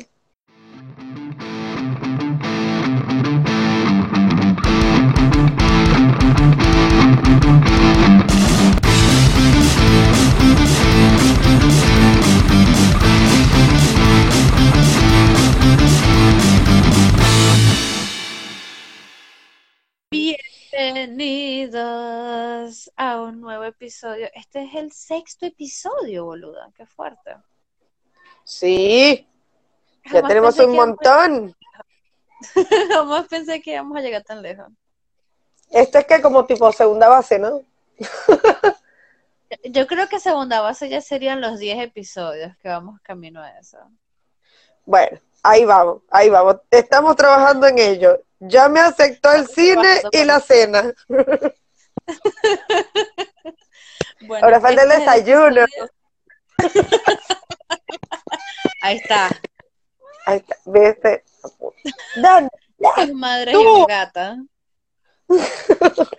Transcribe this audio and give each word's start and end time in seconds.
Este 24.33 24.63
es 24.63 24.75
el 24.75 24.91
sexto 24.91 25.45
episodio, 25.45 26.25
boluda. 26.25 26.71
Qué 26.75 26.85
fuerte. 26.85 27.35
Sí, 28.43 29.27
ya 30.11 30.23
tenemos 30.23 30.57
un 30.59 30.75
montón. 30.75 31.55
Jamás 32.89 33.27
pensé 33.27 33.61
que 33.61 33.73
íbamos 33.73 33.97
a 33.97 34.01
llegar 34.01 34.23
tan 34.23 34.41
lejos. 34.41 34.67
Esto 35.69 35.99
es 35.99 36.05
que 36.05 36.21
como 36.21 36.45
tipo 36.45 36.71
segunda 36.71 37.07
base, 37.07 37.39
¿no? 37.39 37.61
Yo 39.65 39.85
creo 39.85 40.07
que 40.07 40.19
segunda 40.19 40.61
base 40.61 40.87
ya 40.87 41.01
serían 41.01 41.41
los 41.41 41.59
10 41.59 41.83
episodios 41.83 42.55
que 42.57 42.69
vamos 42.69 43.01
camino 43.01 43.41
a 43.41 43.49
eso. 43.59 43.77
Bueno, 44.85 45.19
ahí 45.43 45.65
vamos, 45.65 46.03
ahí 46.09 46.29
vamos. 46.29 46.57
Estamos 46.71 47.17
trabajando 47.17 47.67
en 47.67 47.77
ello. 47.77 48.23
Ya 48.39 48.69
me 48.69 48.79
aceptó 48.79 49.31
el 49.33 49.47
cine 49.47 50.01
y 50.11 50.23
la 50.23 50.39
cena. 50.39 50.93
Bueno, 54.21 54.45
Ahora 54.45 54.59
falta 54.59 54.83
el 54.83 54.91
este 54.91 55.03
es 55.03 55.07
desayuno. 55.25 55.65
Ahí 58.81 58.97
está. 58.97 59.29
Ahí 60.25 60.37
está, 60.37 60.55
¿viste? 60.65 61.23
Dan, 62.15 62.49
Es 62.97 63.13
madre 63.13 63.53
¡Tú! 63.53 63.61
y 63.61 63.65
una 63.65 63.85
gata. 63.87 64.37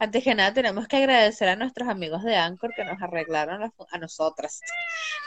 Antes 0.00 0.22
que 0.22 0.34
nada, 0.34 0.54
tenemos 0.54 0.86
que 0.86 0.96
agradecer 0.96 1.48
a 1.48 1.56
nuestros 1.56 1.88
amigos 1.88 2.22
de 2.22 2.36
Anchor 2.36 2.72
que 2.74 2.84
nos 2.84 3.02
arreglaron, 3.02 3.60
la 3.60 3.72
a 3.90 3.98
nosotras, 3.98 4.60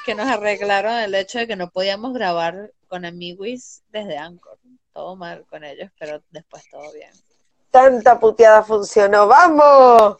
que 0.05 0.15
nos 0.15 0.27
arreglaron 0.29 0.93
el 0.93 1.13
hecho 1.13 1.39
de 1.39 1.47
que 1.47 1.57
no 1.57 1.69
podíamos 1.69 2.13
grabar 2.13 2.71
con 2.87 3.03
amiguis 3.03 3.83
desde 3.89 4.17
Anchor. 4.17 4.57
Todo 4.93 5.17
mal 5.17 5.45
con 5.49 5.65
ellos, 5.65 5.91
pero 5.99 6.21
después 6.29 6.63
todo 6.69 6.89
bien. 6.93 7.11
tanta 7.69 8.17
puteada 8.17 8.63
funcionó. 8.63 9.27
¡Vamos! 9.27 10.17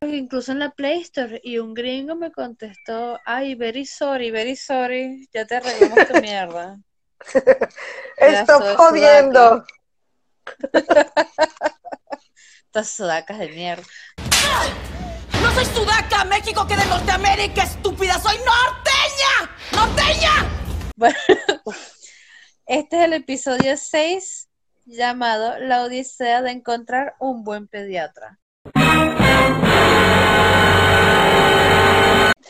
Incluso 0.00 0.52
en 0.52 0.60
la 0.60 0.70
Play 0.70 1.00
Store, 1.00 1.40
y 1.42 1.58
un 1.58 1.74
gringo 1.74 2.14
me 2.14 2.30
contestó, 2.30 3.18
ay, 3.24 3.56
very 3.56 3.84
sorry, 3.84 4.30
very 4.30 4.54
sorry, 4.54 5.28
ya 5.32 5.44
te 5.44 5.56
arreglamos 5.56 6.06
tu 6.06 6.20
mierda. 6.20 6.78
Estoy 8.16 8.76
jodiendo. 8.76 9.64
Estas 12.66 12.90
sudacas 12.90 13.40
de 13.40 13.48
mierda. 13.48 13.82
No 15.42 15.52
soy 15.52 15.64
sudaca, 15.64 16.24
México 16.24 16.64
que 16.68 16.76
de 16.76 16.84
Norteamérica, 16.84 17.64
estúpida, 17.64 18.20
soy 18.20 18.36
norteña, 18.38 19.50
norteña. 19.72 20.30
Bueno, 20.94 21.16
este 22.66 22.98
es 22.98 23.04
el 23.04 23.14
episodio 23.14 23.76
6 23.76 24.48
llamado 24.84 25.58
La 25.58 25.82
Odisea 25.82 26.40
de 26.42 26.52
encontrar 26.52 27.16
un 27.18 27.42
buen 27.42 27.66
pediatra. 27.66 28.38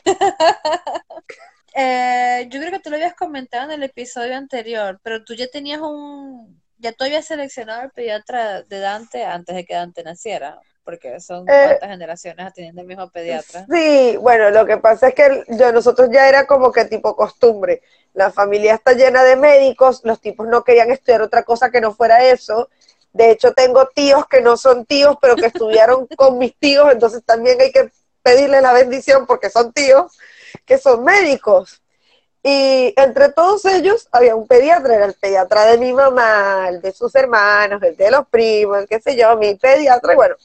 Eh, 1.81 2.49
yo 2.51 2.59
creo 2.59 2.73
que 2.73 2.81
tú 2.81 2.91
lo 2.91 2.97
habías 2.97 3.15
comentado 3.15 3.67
en 3.67 3.71
el 3.71 3.83
episodio 3.85 4.35
anterior, 4.37 4.99
pero 5.01 5.23
tú 5.23 5.35
ya 5.35 5.47
tenías 5.47 5.81
un, 5.81 6.61
ya 6.79 6.93
tú 6.93 7.05
habías 7.05 7.27
seleccionado 7.27 7.83
al 7.83 7.91
pediatra 7.93 8.63
de 8.63 8.81
Dante 8.81 9.25
antes 9.25 9.55
de 9.55 9.65
que 9.65 9.75
Dante 9.75 10.03
naciera, 10.03 10.59
porque 10.83 11.21
son 11.21 11.49
Eh, 11.49 11.65
cuántas 11.67 11.91
generaciones 11.91 12.53
teniendo 12.55 12.81
el 12.81 12.87
mismo 12.89 13.09
pediatra. 13.11 13.67
Sí, 13.71 14.17
bueno, 14.17 14.51
lo 14.51 14.67
que 14.67 14.79
pasa 14.79 15.09
es 15.09 15.15
que 15.15 15.45
yo, 15.49 15.71
nosotros 15.73 16.09
ya 16.11 16.29
era 16.29 16.47
como 16.47 16.73
que 16.73 16.85
tipo 16.87 17.15
costumbre. 17.15 17.83
La 18.15 18.33
familia 18.33 18.75
está 18.75 18.95
llena 18.95 19.23
de 19.23 19.37
médicos, 19.37 20.01
los 20.03 20.21
tipos 20.21 20.49
no 20.49 20.65
querían 20.65 20.91
estudiar 20.91 21.23
otra 21.23 21.45
cosa 21.45 21.71
que 21.71 21.81
no 21.81 21.93
fuera 21.93 22.25
eso. 22.25 22.71
De 23.13 23.31
hecho, 23.31 23.53
tengo 23.53 23.87
tíos 23.95 24.27
que 24.27 24.41
no 24.41 24.57
son 24.57 24.85
tíos, 24.85 25.17
pero 25.21 25.37
que 25.37 25.47
estudiaron 25.47 26.07
con 26.17 26.39
mis 26.39 26.57
tíos, 26.57 26.91
entonces 26.91 27.23
también 27.25 27.61
hay 27.61 27.71
que 27.71 27.91
pedirle 28.29 28.61
la 28.61 28.73
bendición 28.73 29.27
porque 29.27 29.49
son 29.49 29.73
tíos, 29.73 30.13
que 30.67 30.77
son 30.79 31.03
médicos. 31.03 31.83
Y 32.43 32.93
entre 32.97 33.31
todos 33.31 33.65
ellos 33.65 34.09
había 34.13 34.37
un 34.37 34.47
pediatra, 34.47 34.95
era 34.95 35.07
el 35.07 35.15
pediatra 35.15 35.65
de 35.65 35.79
mi 35.79 35.93
mamá, 35.93 36.69
el 36.69 36.81
de 36.81 36.93
sus 36.93 37.15
hermanos, 37.15 37.83
el 37.83 37.97
de 37.97 38.11
los 38.11 38.29
primos, 38.29 38.79
el 38.79 38.89
qué 38.89 39.01
sé 39.01 39.17
yo, 39.17 39.37
mi 39.37 39.55
pediatra, 39.55 40.13
y 40.13 40.17
bueno, 40.17 40.37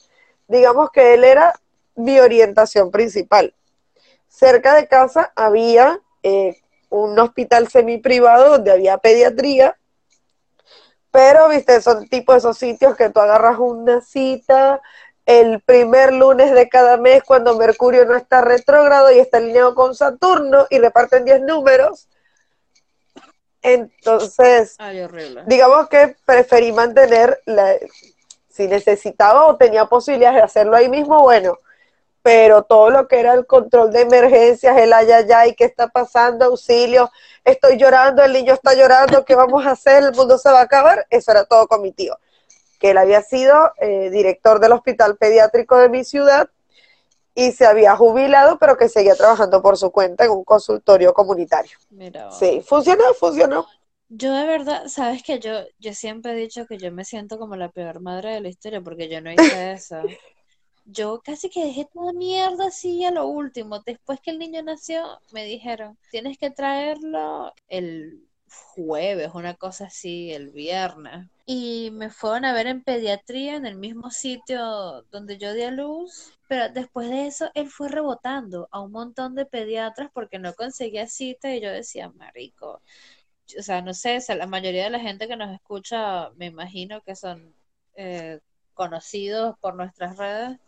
digamos 0.48 0.90
que 0.90 1.14
él 1.14 1.24
era 1.24 1.52
mi 1.94 2.18
orientación 2.18 2.90
principal. 2.90 3.54
Cerca 4.28 4.74
de 4.74 4.88
casa 4.88 5.32
había 5.36 6.00
eh, 6.22 6.60
un 6.88 7.18
hospital 7.18 7.68
semi-privado 7.68 8.50
donde 8.50 8.72
había 8.72 8.98
pediatría, 8.98 9.76
pero, 11.10 11.48
viste, 11.48 11.80
son 11.80 12.08
tipo 12.08 12.34
esos 12.34 12.58
sitios 12.58 12.96
que 12.96 13.08
tú 13.08 13.20
agarras 13.20 13.58
una 13.60 14.00
cita 14.00 14.82
el 15.26 15.60
primer 15.60 16.12
lunes 16.12 16.52
de 16.52 16.68
cada 16.68 16.96
mes 16.96 17.22
cuando 17.22 17.56
Mercurio 17.56 18.04
no 18.04 18.14
está 18.14 18.42
retrógrado 18.42 19.10
y 19.10 19.18
está 19.18 19.38
alineado 19.38 19.74
con 19.74 19.94
Saturno 19.94 20.66
y 20.70 20.78
reparten 20.78 21.24
10 21.24 21.42
números. 21.42 22.08
Entonces, 23.62 24.76
Ay, 24.78 25.00
horrible. 25.00 25.44
digamos 25.46 25.88
que 25.88 26.14
preferí 26.26 26.72
mantener, 26.72 27.40
la, 27.46 27.74
si 28.50 28.68
necesitaba 28.68 29.46
o 29.46 29.56
tenía 29.56 29.86
posibilidades 29.86 30.36
de 30.36 30.42
hacerlo 30.42 30.76
ahí 30.76 30.88
mismo, 30.90 31.20
bueno, 31.20 31.58
pero 32.22 32.62
todo 32.62 32.90
lo 32.90 33.08
que 33.08 33.20
era 33.20 33.32
el 33.34 33.46
control 33.46 33.90
de 33.90 34.02
emergencias, 34.02 34.76
el 34.76 34.92
ay, 34.92 35.10
ay, 35.10 35.26
ay, 35.34 35.54
¿qué 35.54 35.64
está 35.64 35.88
pasando? 35.88 36.44
Auxilio, 36.44 37.10
estoy 37.44 37.76
llorando, 37.78 38.22
el 38.22 38.32
niño 38.32 38.54
está 38.54 38.74
llorando, 38.74 39.24
¿qué 39.24 39.34
vamos 39.34 39.66
a 39.66 39.72
hacer? 39.72 40.04
El 40.04 40.14
mundo 40.14 40.38
se 40.38 40.50
va 40.50 40.60
a 40.60 40.64
acabar, 40.64 41.06
eso 41.10 41.30
era 41.30 41.44
todo 41.44 41.66
con 41.66 41.82
mi 41.82 41.92
tío, 41.92 42.18
que 42.84 42.90
él 42.90 42.98
había 42.98 43.22
sido 43.22 43.72
eh, 43.80 44.10
director 44.10 44.60
del 44.60 44.72
hospital 44.72 45.16
pediátrico 45.16 45.78
de 45.78 45.88
mi 45.88 46.04
ciudad 46.04 46.50
y 47.34 47.52
se 47.52 47.64
había 47.64 47.96
jubilado, 47.96 48.58
pero 48.58 48.76
que 48.76 48.90
seguía 48.90 49.14
trabajando 49.14 49.62
por 49.62 49.78
su 49.78 49.90
cuenta 49.90 50.26
en 50.26 50.32
un 50.32 50.44
consultorio 50.44 51.14
comunitario. 51.14 51.78
Mira. 51.88 52.30
Sí, 52.30 52.60
funcionó, 52.60 53.14
funcionó. 53.14 53.66
Yo 54.10 54.34
de 54.34 54.46
verdad, 54.46 54.88
sabes 54.88 55.22
que 55.22 55.38
yo, 55.38 55.60
yo 55.78 55.94
siempre 55.94 56.32
he 56.32 56.34
dicho 56.34 56.66
que 56.66 56.76
yo 56.76 56.92
me 56.92 57.06
siento 57.06 57.38
como 57.38 57.56
la 57.56 57.70
peor 57.70 58.02
madre 58.02 58.34
de 58.34 58.42
la 58.42 58.48
historia 58.50 58.82
porque 58.82 59.08
yo 59.08 59.22
no 59.22 59.32
hice 59.32 59.72
eso. 59.72 60.02
Yo 60.84 61.22
casi 61.24 61.48
que 61.48 61.64
dejé 61.64 61.88
toda 61.90 62.12
mierda 62.12 62.66
así 62.66 63.02
a 63.06 63.10
lo 63.10 63.26
último. 63.26 63.80
Después 63.80 64.20
que 64.20 64.30
el 64.30 64.38
niño 64.38 64.62
nació, 64.62 65.02
me 65.32 65.46
dijeron, 65.46 65.96
tienes 66.10 66.36
que 66.36 66.50
traerlo 66.50 67.50
el 67.66 68.28
jueves, 68.54 69.30
una 69.34 69.54
cosa 69.54 69.86
así, 69.86 70.32
el 70.32 70.50
viernes. 70.50 71.28
Y 71.46 71.90
me 71.92 72.10
fueron 72.10 72.44
a 72.44 72.52
ver 72.52 72.66
en 72.66 72.82
pediatría 72.82 73.56
en 73.56 73.66
el 73.66 73.76
mismo 73.76 74.10
sitio 74.10 75.02
donde 75.10 75.38
yo 75.38 75.52
di 75.52 75.62
a 75.62 75.70
luz. 75.70 76.32
Pero 76.48 76.68
después 76.72 77.08
de 77.10 77.26
eso, 77.26 77.50
él 77.54 77.68
fue 77.68 77.88
rebotando 77.88 78.68
a 78.70 78.80
un 78.80 78.92
montón 78.92 79.34
de 79.34 79.46
pediatras 79.46 80.10
porque 80.12 80.38
no 80.38 80.54
conseguía 80.54 81.06
cita 81.06 81.54
y 81.54 81.60
yo 81.60 81.70
decía, 81.70 82.10
marico, 82.10 82.82
o 83.58 83.62
sea, 83.62 83.82
no 83.82 83.94
sé, 83.94 84.18
o 84.18 84.20
sea, 84.20 84.36
la 84.36 84.46
mayoría 84.46 84.84
de 84.84 84.90
la 84.90 85.00
gente 85.00 85.28
que 85.28 85.36
nos 85.36 85.54
escucha, 85.54 86.30
me 86.36 86.46
imagino 86.46 87.02
que 87.02 87.16
son 87.16 87.54
eh, 87.96 88.40
conocidos 88.74 89.56
por 89.60 89.74
nuestras 89.74 90.16
redes 90.16 90.58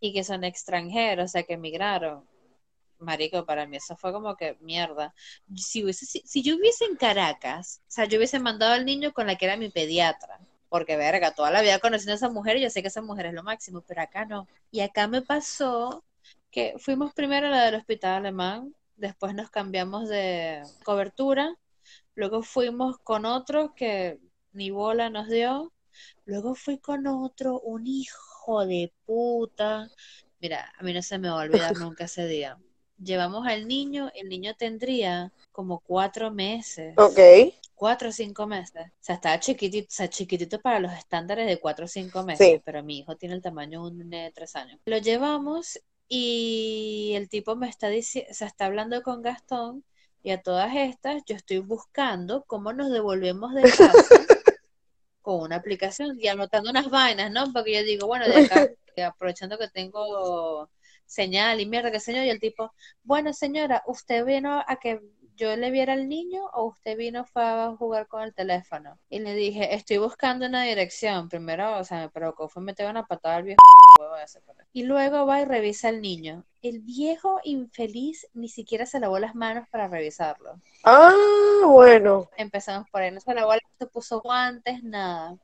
y 0.00 0.12
que 0.12 0.24
son 0.24 0.44
extranjeros, 0.44 1.26
o 1.26 1.28
sea, 1.28 1.42
que 1.42 1.54
emigraron. 1.54 2.24
Marico, 3.00 3.44
para 3.46 3.66
mí 3.66 3.76
eso 3.76 3.96
fue 3.96 4.12
como 4.12 4.36
que 4.36 4.56
mierda. 4.60 5.14
Si, 5.56 5.82
hubiese, 5.84 6.06
si, 6.06 6.22
si 6.24 6.42
yo 6.42 6.56
hubiese 6.56 6.84
en 6.84 6.96
Caracas, 6.96 7.82
o 7.88 7.90
sea, 7.90 8.04
yo 8.06 8.18
hubiese 8.18 8.38
mandado 8.38 8.72
al 8.72 8.84
niño 8.84 9.12
con 9.12 9.26
la 9.26 9.36
que 9.36 9.46
era 9.46 9.56
mi 9.56 9.70
pediatra, 9.70 10.40
porque 10.68 10.96
verga, 10.96 11.32
toda 11.34 11.50
la 11.50 11.62
vida 11.62 11.78
conociendo 11.80 12.12
a 12.12 12.16
esa 12.16 12.28
mujer 12.30 12.56
y 12.56 12.62
yo 12.62 12.70
sé 12.70 12.82
que 12.82 12.88
esa 12.88 13.02
mujer 13.02 13.26
es 13.26 13.34
lo 13.34 13.42
máximo, 13.42 13.82
pero 13.86 14.02
acá 14.02 14.24
no. 14.24 14.46
Y 14.70 14.80
acá 14.80 15.08
me 15.08 15.22
pasó 15.22 16.04
que 16.50 16.74
fuimos 16.78 17.12
primero 17.14 17.46
a 17.48 17.50
la 17.50 17.64
del 17.64 17.76
hospital 17.76 18.12
alemán, 18.14 18.74
después 18.96 19.34
nos 19.34 19.50
cambiamos 19.50 20.08
de 20.08 20.62
cobertura, 20.84 21.56
luego 22.14 22.42
fuimos 22.42 22.98
con 22.98 23.24
otro 23.24 23.74
que 23.74 24.20
ni 24.52 24.70
bola 24.70 25.10
nos 25.10 25.28
dio, 25.28 25.72
luego 26.24 26.54
fui 26.54 26.78
con 26.78 27.06
otro, 27.06 27.60
un 27.60 27.86
hijo 27.86 28.66
de 28.66 28.92
puta. 29.06 29.88
Mira, 30.40 30.72
a 30.78 30.82
mí 30.82 30.92
no 30.92 31.02
se 31.02 31.18
me 31.18 31.28
va 31.28 31.42
a 31.42 31.44
olvidar 31.44 31.76
nunca 31.78 32.04
ese 32.04 32.26
día. 32.26 32.58
Llevamos 33.02 33.46
al 33.46 33.66
niño, 33.66 34.10
el 34.14 34.28
niño 34.28 34.54
tendría 34.54 35.32
como 35.52 35.80
cuatro 35.80 36.30
meses, 36.30 36.94
Ok. 36.98 37.18
cuatro 37.74 38.10
o 38.10 38.12
cinco 38.12 38.46
meses. 38.46 38.86
O 38.88 38.92
sea, 39.00 39.14
estaba 39.16 39.40
chiquitito, 39.40 39.88
o 39.88 39.90
sea, 39.94 40.08
chiquitito 40.08 40.60
para 40.60 40.80
los 40.80 40.92
estándares 40.92 41.46
de 41.46 41.58
cuatro 41.58 41.86
o 41.86 41.88
cinco 41.88 42.22
meses, 42.24 42.46
Sí. 42.46 42.62
pero 42.64 42.82
mi 42.82 42.98
hijo 42.98 43.16
tiene 43.16 43.34
el 43.36 43.42
tamaño 43.42 43.82
de 43.82 43.88
un 43.90 44.10
de 44.10 44.32
tres 44.34 44.54
años. 44.56 44.78
Lo 44.84 44.98
llevamos 44.98 45.80
Y 46.12 47.12
el 47.14 47.28
tipo 47.28 47.54
me 47.54 47.68
está 47.68 47.88
diciendo, 47.88 48.34
se 48.34 48.44
está 48.44 48.66
hablando 48.66 49.00
con 49.02 49.22
Gastón 49.22 49.84
y 50.24 50.30
a 50.32 50.42
todas 50.42 50.74
estas 50.74 51.22
yo 51.24 51.36
estoy 51.36 51.58
buscando 51.58 52.44
cómo 52.48 52.72
nos 52.72 52.90
devolvemos 52.90 53.54
de 53.54 53.62
casa 53.62 54.02
con 55.22 55.40
una 55.42 55.56
aplicación 55.56 56.18
y 56.20 56.28
anotando 56.28 56.70
unas 56.70 56.90
vainas, 56.90 57.30
¿no? 57.30 57.52
Porque 57.52 57.74
yo 57.74 57.82
digo, 57.84 58.06
bueno, 58.06 58.26
de 58.26 58.36
acá, 58.46 58.68
aprovechando 59.06 59.58
que 59.58 59.68
tengo 59.68 60.68
señal 61.10 61.60
y 61.60 61.66
mierda, 61.66 61.90
que 61.90 62.00
señor, 62.00 62.24
y 62.24 62.30
el 62.30 62.38
tipo, 62.40 62.72
bueno 63.02 63.32
señora, 63.32 63.82
¿usted 63.86 64.24
vino 64.24 64.62
a 64.66 64.76
que 64.76 65.00
yo 65.36 65.56
le 65.56 65.70
viera 65.70 65.94
al 65.94 66.08
niño 66.08 66.44
o 66.52 66.66
usted 66.66 66.96
vino 66.96 67.24
fue 67.24 67.42
a 67.42 67.74
jugar 67.76 68.06
con 68.06 68.22
el 68.22 68.32
teléfono? 68.32 68.98
Y 69.08 69.18
le 69.18 69.34
dije, 69.34 69.74
estoy 69.74 69.96
buscando 69.98 70.46
una 70.46 70.62
dirección. 70.62 71.28
Primero, 71.28 71.78
o 71.78 71.84
sea, 71.84 71.98
me 72.00 72.10
provocó, 72.10 72.48
fue 72.48 72.62
meter 72.62 72.88
una 72.88 73.06
patada 73.06 73.36
al 73.36 73.42
viejo. 73.44 73.58
Y 74.72 74.84
luego 74.84 75.26
va 75.26 75.42
y 75.42 75.44
revisa 75.44 75.88
al 75.88 76.00
niño. 76.00 76.44
El 76.62 76.80
viejo 76.80 77.40
infeliz 77.44 78.26
ni 78.32 78.48
siquiera 78.48 78.86
se 78.86 79.00
lavó 79.00 79.18
las 79.18 79.34
manos 79.34 79.68
para 79.68 79.88
revisarlo. 79.88 80.60
Ah, 80.84 81.12
bueno. 81.66 82.30
Empezamos 82.36 82.88
por 82.88 83.02
ahí, 83.02 83.10
no 83.10 83.20
se 83.20 83.34
lavó, 83.34 83.52
se 83.78 83.86
puso 83.86 84.20
guantes, 84.20 84.82
nada. 84.82 85.36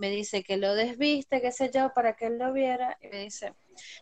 Me 0.00 0.08
dice 0.08 0.42
que 0.42 0.56
lo 0.56 0.74
desviste, 0.74 1.42
qué 1.42 1.52
sé 1.52 1.70
yo, 1.70 1.92
para 1.92 2.16
que 2.16 2.24
él 2.24 2.38
lo 2.38 2.54
viera. 2.54 2.96
Y 3.02 3.08
me 3.08 3.24
dice, 3.24 3.52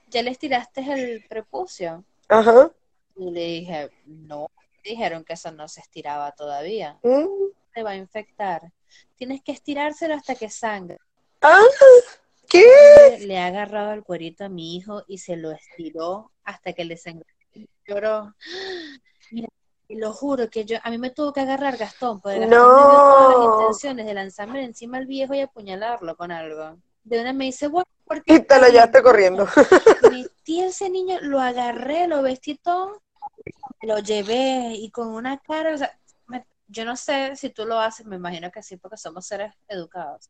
¿ya 0.07 0.23
le 0.23 0.31
estiraste 0.31 0.81
el 0.81 1.25
prepucio? 1.29 2.05
Ajá. 2.29 2.71
Y 3.17 3.33
le 3.33 3.41
dije, 3.41 3.91
no, 4.07 4.49
dijeron 4.85 5.25
que 5.25 5.33
eso 5.33 5.51
no 5.51 5.67
se 5.67 5.81
estiraba 5.81 6.31
todavía. 6.31 7.01
Mm. 7.03 7.27
Te 7.75 7.83
va 7.83 7.91
a 7.91 7.97
infectar. 7.97 8.71
Tienes 9.17 9.43
que 9.43 9.51
estirárselo 9.51 10.15
hasta 10.15 10.37
que 10.37 10.49
sangre. 10.49 10.99
Ah, 11.43 11.65
¿qué? 12.49 13.19
Le 13.19 13.37
ha 13.37 13.47
agarrado 13.47 13.93
el 13.93 14.05
cuerito 14.05 14.45
a 14.45 14.49
mi 14.49 14.77
hijo 14.77 15.03
y 15.09 15.19
se 15.19 15.37
lo 15.37 15.51
estiró 15.51 16.31
hasta 16.45 16.75
que 16.75 16.85
le 16.85 16.97
sangró. 16.97 17.27
Lloró. 17.85 18.37
Mira, 19.33 19.49
lo 19.97 20.13
juro 20.13 20.51
que 20.51 20.65
yo, 20.65 20.77
a 20.83 20.91
mí 20.91 20.99
me 20.99 21.11
tuvo 21.11 21.33
que 21.33 21.41
agarrar 21.41 21.77
Gastón, 21.77 22.21
porque 22.21 22.39
Gastón 22.41 22.75
me 22.75 22.85
dio 22.87 22.99
todas 23.01 23.29
las 23.29 23.39
No. 23.39 23.45
intenciones 23.45 24.07
de 24.07 24.15
lanzarme 24.15 24.65
encima 24.65 24.99
al 24.99 25.07
viejo 25.07 25.35
y 25.35 25.41
apuñalarlo 25.41 26.17
con 26.17 26.31
algo. 26.31 26.77
De 27.05 27.21
una 27.21 27.33
me 27.33 27.47
dice, 27.47 27.69
bueno, 27.69 27.87
¿por 28.05 28.23
qué? 28.23 28.35
Y 28.35 28.41
te 28.41 28.61
lo 28.61 28.69
llevaste 28.69 29.03
corriendo. 29.03 29.47
Metí 30.13 30.61
a 30.61 30.67
ese 30.67 30.91
niño, 30.91 31.19
lo 31.23 31.41
agarré, 31.41 32.07
lo 32.07 32.23
vestí 32.23 32.57
todo, 32.57 33.03
lo 33.83 33.99
llevé 34.01 34.75
y 34.75 34.91
con 34.91 35.09
una 35.09 35.39
cara, 35.39 35.75
o 35.75 35.79
sea, 35.79 35.99
me- 36.27 36.47
yo 36.67 36.85
no 36.85 36.95
sé 36.97 37.35
si 37.37 37.51
tú 37.51 37.65
lo 37.65 37.79
haces, 37.81 38.05
me 38.07 38.17
imagino 38.17 38.51
que 38.51 38.63
sí, 38.63 38.77
porque 38.77 38.97
somos 38.99 39.27
seres 39.27 39.55
educados. 39.69 40.29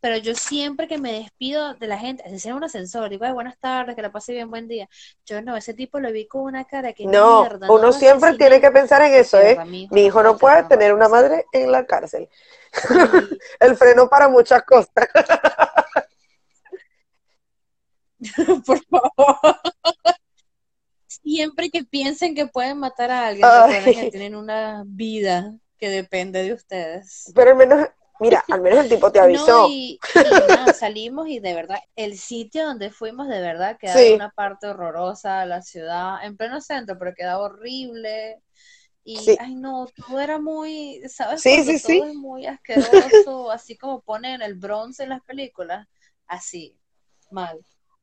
Pero 0.00 0.16
yo 0.18 0.34
siempre 0.34 0.86
que 0.88 0.98
me 0.98 1.12
despido 1.12 1.74
de 1.74 1.86
la 1.86 1.98
gente, 1.98 2.22
así 2.24 2.38
sea 2.38 2.50
en 2.52 2.56
un 2.58 2.64
ascensor, 2.64 3.08
digo, 3.10 3.24
"Ay, 3.24 3.32
buenas 3.32 3.58
tardes, 3.58 3.96
que 3.96 4.02
la 4.02 4.12
pase 4.12 4.32
bien, 4.32 4.50
buen 4.50 4.68
día. 4.68 4.88
Yo 5.24 5.42
no, 5.42 5.56
ese 5.56 5.74
tipo 5.74 5.98
lo 6.00 6.12
vi 6.12 6.26
con 6.26 6.42
una 6.42 6.64
cara 6.64 6.92
que 6.92 7.04
No, 7.06 7.42
mierda, 7.42 7.70
uno 7.70 7.92
siempre 7.92 8.28
asesiné. 8.30 8.38
tiene 8.48 8.60
que 8.60 8.70
pensar 8.70 9.02
en 9.02 9.14
eso, 9.14 9.38
¿eh? 9.40 9.58
mi 9.90 10.04
hijo 10.04 10.22
no 10.22 10.36
puede 10.36 10.62
tener 10.64 10.92
una 10.94 11.08
madre 11.08 11.46
en 11.52 11.72
la 11.72 11.86
cárcel. 11.86 12.28
El 13.60 13.76
freno 13.76 14.08
para 14.08 14.28
muchas 14.28 14.62
cosas. 14.64 14.90
Por 18.66 18.80
favor. 18.86 19.56
Siempre 21.06 21.70
que 21.70 21.84
piensen 21.84 22.34
que 22.34 22.46
pueden 22.46 22.78
matar 22.78 23.10
a 23.10 23.26
alguien, 23.28 23.48
que 23.94 24.10
tienen 24.10 24.34
una 24.36 24.84
vida 24.86 25.54
que 25.78 25.88
depende 25.90 26.42
de 26.42 26.52
ustedes. 26.52 27.32
Pero 27.34 27.50
al 27.50 27.56
menos, 27.56 27.88
mira, 28.20 28.44
al 28.50 28.60
menos 28.62 28.80
el 28.80 28.88
tipo 28.88 29.10
te 29.12 29.20
avisó. 29.20 29.46
No, 29.46 29.68
y, 29.70 29.98
y 30.14 30.22
nada, 30.48 30.72
salimos 30.74 31.28
y 31.28 31.40
de 31.40 31.54
verdad, 31.54 31.78
el 31.96 32.18
sitio 32.18 32.64
donde 32.66 32.90
fuimos 32.90 33.28
de 33.28 33.40
verdad 33.40 33.76
quedaba 33.78 34.00
Sí. 34.00 34.12
una 34.14 34.30
parte 34.30 34.66
horrorosa, 34.66 35.44
la 35.46 35.62
ciudad, 35.62 36.24
en 36.24 36.36
pleno 36.36 36.60
centro, 36.60 36.98
pero 36.98 37.14
quedaba 37.14 37.42
horrible. 37.44 38.40
Y, 39.04 39.18
Sí. 39.18 39.36
ay 39.40 39.54
no, 39.54 39.86
todo 39.94 40.18
era 40.18 40.38
muy, 40.40 41.00
¿sabes? 41.08 41.40
Sí, 41.40 41.62
sí, 41.64 41.80
todo 41.80 41.92
sí. 41.92 42.02
es 42.08 42.14
muy 42.14 42.46
asqueroso, 42.46 43.50
así 43.52 43.76
como 43.76 44.00
ponen 44.00 44.42
el 44.42 44.54
bronce 44.54 45.04
en 45.04 45.10
las 45.10 45.22
películas, 45.22 45.86
así, 46.26 46.76
mal. 47.30 47.58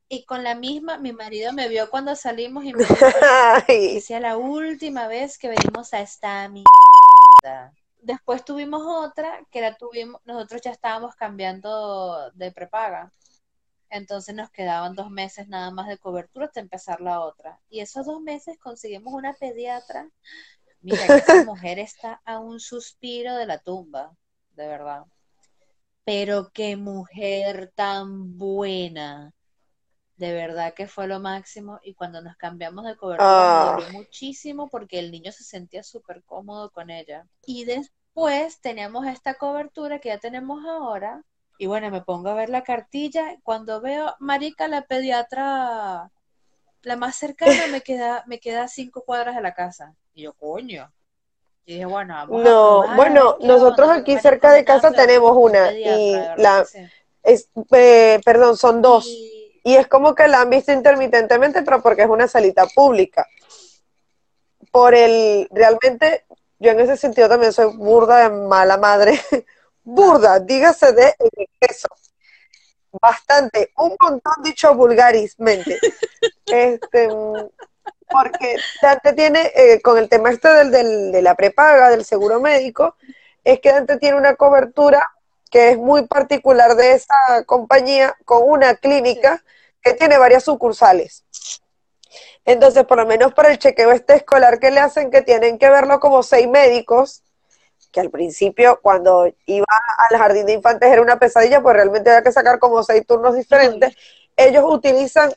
Y 0.08 0.26
con 0.26 0.44
la 0.44 0.54
misma, 0.56 0.98
mi 0.98 1.12
marido 1.12 1.54
me 1.54 1.68
vio 1.68 1.90
cuando 1.90 2.16
salimos 2.16 2.64
y 2.66 2.74
me 2.74 2.84
dijo, 2.84 2.96
sea 4.02 4.20
la 4.20 4.38
última 4.38 5.08
vez 5.08 5.38
que 5.38 5.50
venimos 5.50 5.94
a 5.94 6.02
esta 6.02 6.48
mierda. 6.50 7.74
Después 8.04 8.44
tuvimos 8.44 8.84
otra 8.86 9.40
que 9.50 9.62
la 9.62 9.78
tuvimos, 9.78 10.22
nosotros 10.26 10.62
ya 10.62 10.72
estábamos 10.72 11.16
cambiando 11.16 12.32
de 12.32 12.52
prepaga. 12.52 13.12
Entonces 13.90 14.36
nos 14.36 14.50
quedaban 14.50 14.94
dos 14.96 15.10
meses 15.10 15.48
nada 15.48 15.72
más 15.72 15.88
de 15.88 15.98
cobertura 15.98 16.48
hasta 16.48 16.60
empezar 16.60 17.00
la 17.00 17.22
otra. 17.22 17.62
Y 17.70 17.80
esos 17.80 18.06
dos 18.06 18.22
meses 18.22 18.58
conseguimos 18.60 19.14
una 19.14 19.34
pediatra. 19.34 20.10
Mira, 20.82 21.08
que 21.08 21.16
esa 21.16 21.46
mujer 21.46 21.80
está 21.80 22.22
a 22.26 22.40
un 22.40 22.60
suspiro 22.60 23.36
de 23.38 23.46
la 23.46 23.60
tumba, 23.60 24.12
de 24.52 24.68
verdad. 24.68 25.06
Pero 26.04 26.52
qué 26.54 26.76
mujer 26.76 27.72
tan 27.74 28.38
buena. 28.38 29.34
De 30.16 30.32
verdad 30.32 30.74
que 30.74 30.88
fue 30.88 31.08
lo 31.08 31.20
máximo. 31.20 31.80
Y 31.84 31.96
cuando 31.96 32.22
nos 32.22 32.36
cambiamos 32.38 32.86
de 32.86 32.96
cobertura 32.96 33.28
Ah. 33.30 33.76
me 33.78 33.84
dolió 33.84 34.00
muchísimo 34.00 34.70
porque 34.70 35.00
el 35.00 35.12
niño 35.12 35.32
se 35.32 35.44
sentía 35.44 35.84
súper 35.84 36.24
cómodo 36.24 36.70
con 36.72 36.90
ella. 36.90 37.26
Y 37.46 37.66
después 37.66 38.62
teníamos 38.62 39.08
esta 39.08 39.34
cobertura 39.36 40.00
que 40.00 40.10
ya 40.10 40.20
tenemos 40.20 40.64
ahora. 40.66 41.24
Y 41.58 41.66
bueno, 41.66 41.90
me 41.92 42.02
pongo 42.02 42.30
a 42.30 42.34
ver 42.36 42.50
la 42.50 42.64
cartilla. 42.64 43.38
Cuando 43.44 43.82
veo, 43.82 44.16
Marica, 44.20 44.68
la 44.68 44.84
pediatra, 44.86 46.12
la 46.82 46.96
más 46.96 47.16
cercana, 47.16 47.68
me 47.72 47.82
queda, 47.82 48.24
me 48.28 48.40
queda 48.40 48.64
a 48.64 48.68
cinco 48.68 49.04
cuadras 49.06 49.36
de 49.36 49.42
la 49.42 49.54
casa. 49.54 49.96
Y 50.14 50.24
yo, 50.24 50.34
coño. 50.34 50.92
Y 51.66 51.74
dije, 51.74 51.86
bueno, 51.86 52.14
vamos 52.14 52.44
No, 52.44 52.96
bueno, 52.96 53.38
¿qué 53.40 53.48
nosotros 53.48 53.88
onda? 53.88 54.02
aquí 54.02 54.18
cerca 54.20 54.52
de 54.52 54.66
casa 54.66 54.92
tenemos 54.92 55.32
una 55.36 55.70
pediatra, 55.70 56.36
y 56.36 56.42
la, 56.42 56.66
sí. 56.66 56.80
es, 57.24 57.50
eh, 57.72 58.20
perdón, 58.26 58.58
son 58.58 58.82
dos. 58.82 59.06
Y- 59.08 59.33
Y 59.64 59.76
es 59.76 59.88
como 59.88 60.14
que 60.16 60.28
la 60.28 60.42
han 60.42 60.50
visto 60.50 60.72
intermitentemente, 60.74 61.62
pero 61.64 61.82
porque 61.82 62.04
es 62.04 62.10
una 62.10 62.28
salita 62.28 62.66
pública. 62.68 63.28
Por 64.72 64.96
el, 64.96 65.48
realmente, 65.52 66.26
yo 66.60 66.72
en 66.72 66.80
ese 66.80 66.98
sentido 66.98 67.30
también 67.30 67.54
soy 67.54 67.76
burda 67.76 68.30
de 68.30 68.36
mala 68.36 68.78
madre. 68.78 69.20
burda, 69.84 70.40
dígase 70.40 70.92
de 70.94 71.14
eso. 71.60 71.88
Bastante, 73.02 73.72
un 73.78 73.96
montón 74.00 74.44
dicho 74.44 74.74
vulgarismente. 74.76 75.80
Este, 76.46 77.08
porque 78.10 78.58
Dante 78.82 79.14
tiene, 79.14 79.52
eh, 79.56 79.82
con 79.82 79.98
el 79.98 80.10
tema 80.10 80.30
este 80.30 80.50
del, 80.50 80.72
del- 80.72 81.12
de 81.12 81.22
la 81.22 81.36
prepaga, 81.36 81.90
del 81.90 82.06
seguro 82.06 82.40
médico, 82.40 82.96
es 83.44 83.60
que 83.60 83.72
Dante 83.72 83.98
tiene 83.98 84.18
una 84.18 84.36
cobertura 84.36 85.10
que 85.50 85.70
es 85.72 85.78
muy 85.78 86.06
particular 86.08 86.76
de 86.76 86.94
esa 86.94 87.44
compañía, 87.46 88.16
con 88.26 88.42
una 88.46 88.76
clínica 88.76 89.44
que 89.84 89.94
tiene 89.94 90.18
varias 90.18 90.44
sucursales. 90.44 91.26
Entonces, 92.46 92.86
por 92.86 92.98
lo 92.98 93.06
menos 93.06 93.34
para 93.34 93.52
el 93.52 93.60
chequeo 93.60 93.92
este 93.92 94.16
escolar 94.16 94.60
que 94.60 94.72
le 94.72 94.80
hacen, 94.80 95.12
que 95.12 95.22
tienen 95.22 95.58
que 95.58 95.70
verlo 95.70 96.00
como 96.00 96.24
seis 96.24 96.48
médicos, 96.48 97.24
que 97.92 98.00
al 98.00 98.10
principio 98.10 98.80
cuando 98.82 99.32
iba 99.46 99.66
al 100.10 100.18
jardín 100.18 100.46
de 100.46 100.54
infantes 100.54 100.92
era 100.92 101.02
una 101.02 101.20
pesadilla, 101.20 101.62
pues 101.62 101.76
realmente 101.76 102.10
había 102.10 102.24
que 102.24 102.32
sacar 102.32 102.60
como 102.60 102.84
seis 102.84 103.06
turnos 103.06 103.36
diferentes. 103.36 103.96
Ellos 104.36 104.64
utilizan 104.68 105.32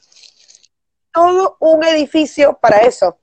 todo 1.13 1.57
un 1.61 1.85
edificio 1.85 2.59
para 2.59 2.79
eso. 2.79 3.19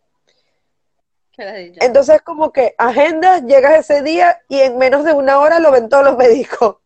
Entonces, 1.35 2.21
como 2.21 2.51
que 2.51 2.75
agendas, 2.77 3.43
llegas 3.43 3.89
ese 3.89 4.03
día 4.03 4.41
y 4.47 4.59
en 4.59 4.77
menos 4.77 5.03
de 5.03 5.13
una 5.13 5.39
hora 5.39 5.59
lo 5.59 5.71
ven 5.71 5.89
todos 5.89 6.03
los 6.03 6.17
médicos. 6.17 6.77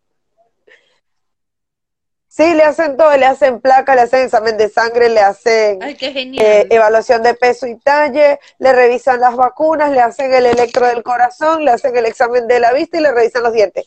Sí, 2.37 2.53
le 2.53 2.61
hacen 2.65 2.97
todo, 2.97 3.17
le 3.17 3.25
hacen 3.25 3.59
placa, 3.61 3.95
le 3.95 4.01
hacen 4.01 4.25
examen 4.25 4.57
de 4.57 4.69
sangre, 4.69 5.09
le 5.09 5.21
hacen 5.21 5.81
Ay, 5.81 5.97
eh, 5.99 6.67
evaluación 6.69 7.23
de 7.23 7.33
peso 7.33 7.65
y 7.65 7.79
talle, 7.79 8.39
le 8.59 8.73
revisan 8.73 9.19
las 9.19 9.35
vacunas, 9.35 9.89
le 9.89 10.01
hacen 10.01 10.31
el 10.31 10.45
electro 10.45 10.85
del 10.85 11.01
corazón, 11.01 11.65
le 11.65 11.71
hacen 11.71 11.97
el 11.97 12.05
examen 12.05 12.45
de 12.47 12.59
la 12.59 12.73
vista 12.73 12.99
y 12.99 13.01
le 13.01 13.11
revisan 13.11 13.41
los 13.41 13.53
dientes. 13.53 13.85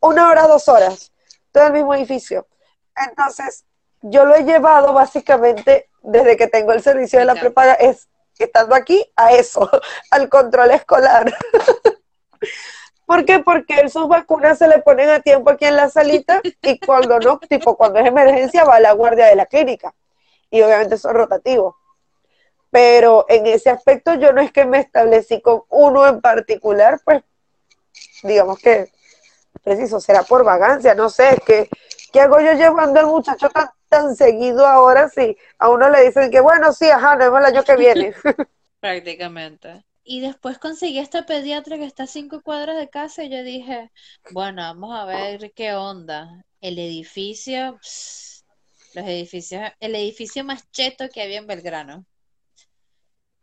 Una 0.00 0.28
hora, 0.28 0.46
dos 0.46 0.68
horas, 0.68 1.12
todo 1.50 1.68
el 1.68 1.72
mismo 1.72 1.94
edificio. 1.94 2.46
Entonces, 2.94 3.64
yo 4.02 4.26
lo 4.26 4.34
he 4.34 4.44
llevado 4.44 4.92
básicamente 4.92 5.88
desde 6.02 6.36
que 6.36 6.46
tengo 6.46 6.72
el 6.72 6.82
servicio 6.82 7.18
de 7.18 7.24
la 7.24 7.32
encanta. 7.32 7.48
prepaga, 7.48 7.72
es 7.72 8.06
estando 8.38 8.74
aquí 8.74 9.02
a 9.16 9.32
eso, 9.32 9.66
al 10.10 10.28
control 10.28 10.72
escolar. 10.72 11.34
¿Por 13.08 13.24
qué? 13.24 13.38
Porque 13.38 13.88
sus 13.88 14.06
vacunas 14.06 14.58
se 14.58 14.68
le 14.68 14.80
ponen 14.80 15.08
a 15.08 15.20
tiempo 15.20 15.48
aquí 15.48 15.64
en 15.64 15.76
la 15.76 15.88
salita 15.88 16.42
y 16.60 16.78
cuando 16.78 17.18
no, 17.18 17.38
tipo 17.48 17.74
cuando 17.74 18.00
es 18.00 18.06
emergencia, 18.06 18.64
va 18.64 18.76
a 18.76 18.80
la 18.80 18.92
guardia 18.92 19.24
de 19.28 19.34
la 19.34 19.46
clínica. 19.46 19.94
Y 20.50 20.60
obviamente 20.60 20.98
son 20.98 21.14
rotativos. 21.14 21.74
Pero 22.70 23.24
en 23.30 23.46
ese 23.46 23.70
aspecto 23.70 24.12
yo 24.16 24.34
no 24.34 24.42
es 24.42 24.52
que 24.52 24.66
me 24.66 24.80
establecí 24.80 25.40
con 25.40 25.62
uno 25.70 26.06
en 26.06 26.20
particular, 26.20 27.00
pues 27.02 27.22
digamos 28.22 28.58
que 28.58 28.92
preciso, 29.64 30.00
será 30.00 30.22
por 30.22 30.44
vagancia, 30.44 30.94
no 30.94 31.08
sé, 31.08 31.30
es 31.30 31.40
que 31.46 31.70
¿qué 32.12 32.20
hago 32.20 32.40
yo 32.40 32.52
llevando 32.52 33.00
al 33.00 33.06
muchacho 33.06 33.48
tan, 33.48 33.70
tan 33.88 34.16
seguido 34.16 34.66
ahora, 34.66 35.08
sí. 35.08 35.34
A 35.58 35.70
uno 35.70 35.88
le 35.88 36.04
dicen 36.04 36.30
que 36.30 36.40
bueno, 36.40 36.74
sí, 36.74 36.90
ajá, 36.90 37.16
nos 37.16 37.20
vemos 37.20 37.40
el 37.40 37.46
año 37.46 37.64
que 37.64 37.76
viene. 37.76 38.14
Prácticamente. 38.80 39.87
Y 40.10 40.20
después 40.20 40.58
conseguí 40.58 40.98
esta 40.98 41.26
pediatra 41.26 41.76
que 41.76 41.84
está 41.84 42.04
a 42.04 42.06
cinco 42.06 42.40
cuadras 42.42 42.78
de 42.78 42.88
casa 42.88 43.24
y 43.24 43.28
yo 43.28 43.42
dije, 43.42 43.90
bueno, 44.32 44.62
vamos 44.62 44.96
a 44.98 45.04
ver 45.04 45.52
qué 45.54 45.74
onda. 45.74 46.42
El 46.62 46.78
edificio, 46.78 47.72
los 47.72 49.04
edificios, 49.06 49.70
el 49.80 49.94
edificio 49.94 50.44
más 50.44 50.70
cheto 50.70 51.10
que 51.10 51.20
había 51.22 51.38
en 51.38 51.46
Belgrano. 51.46 52.06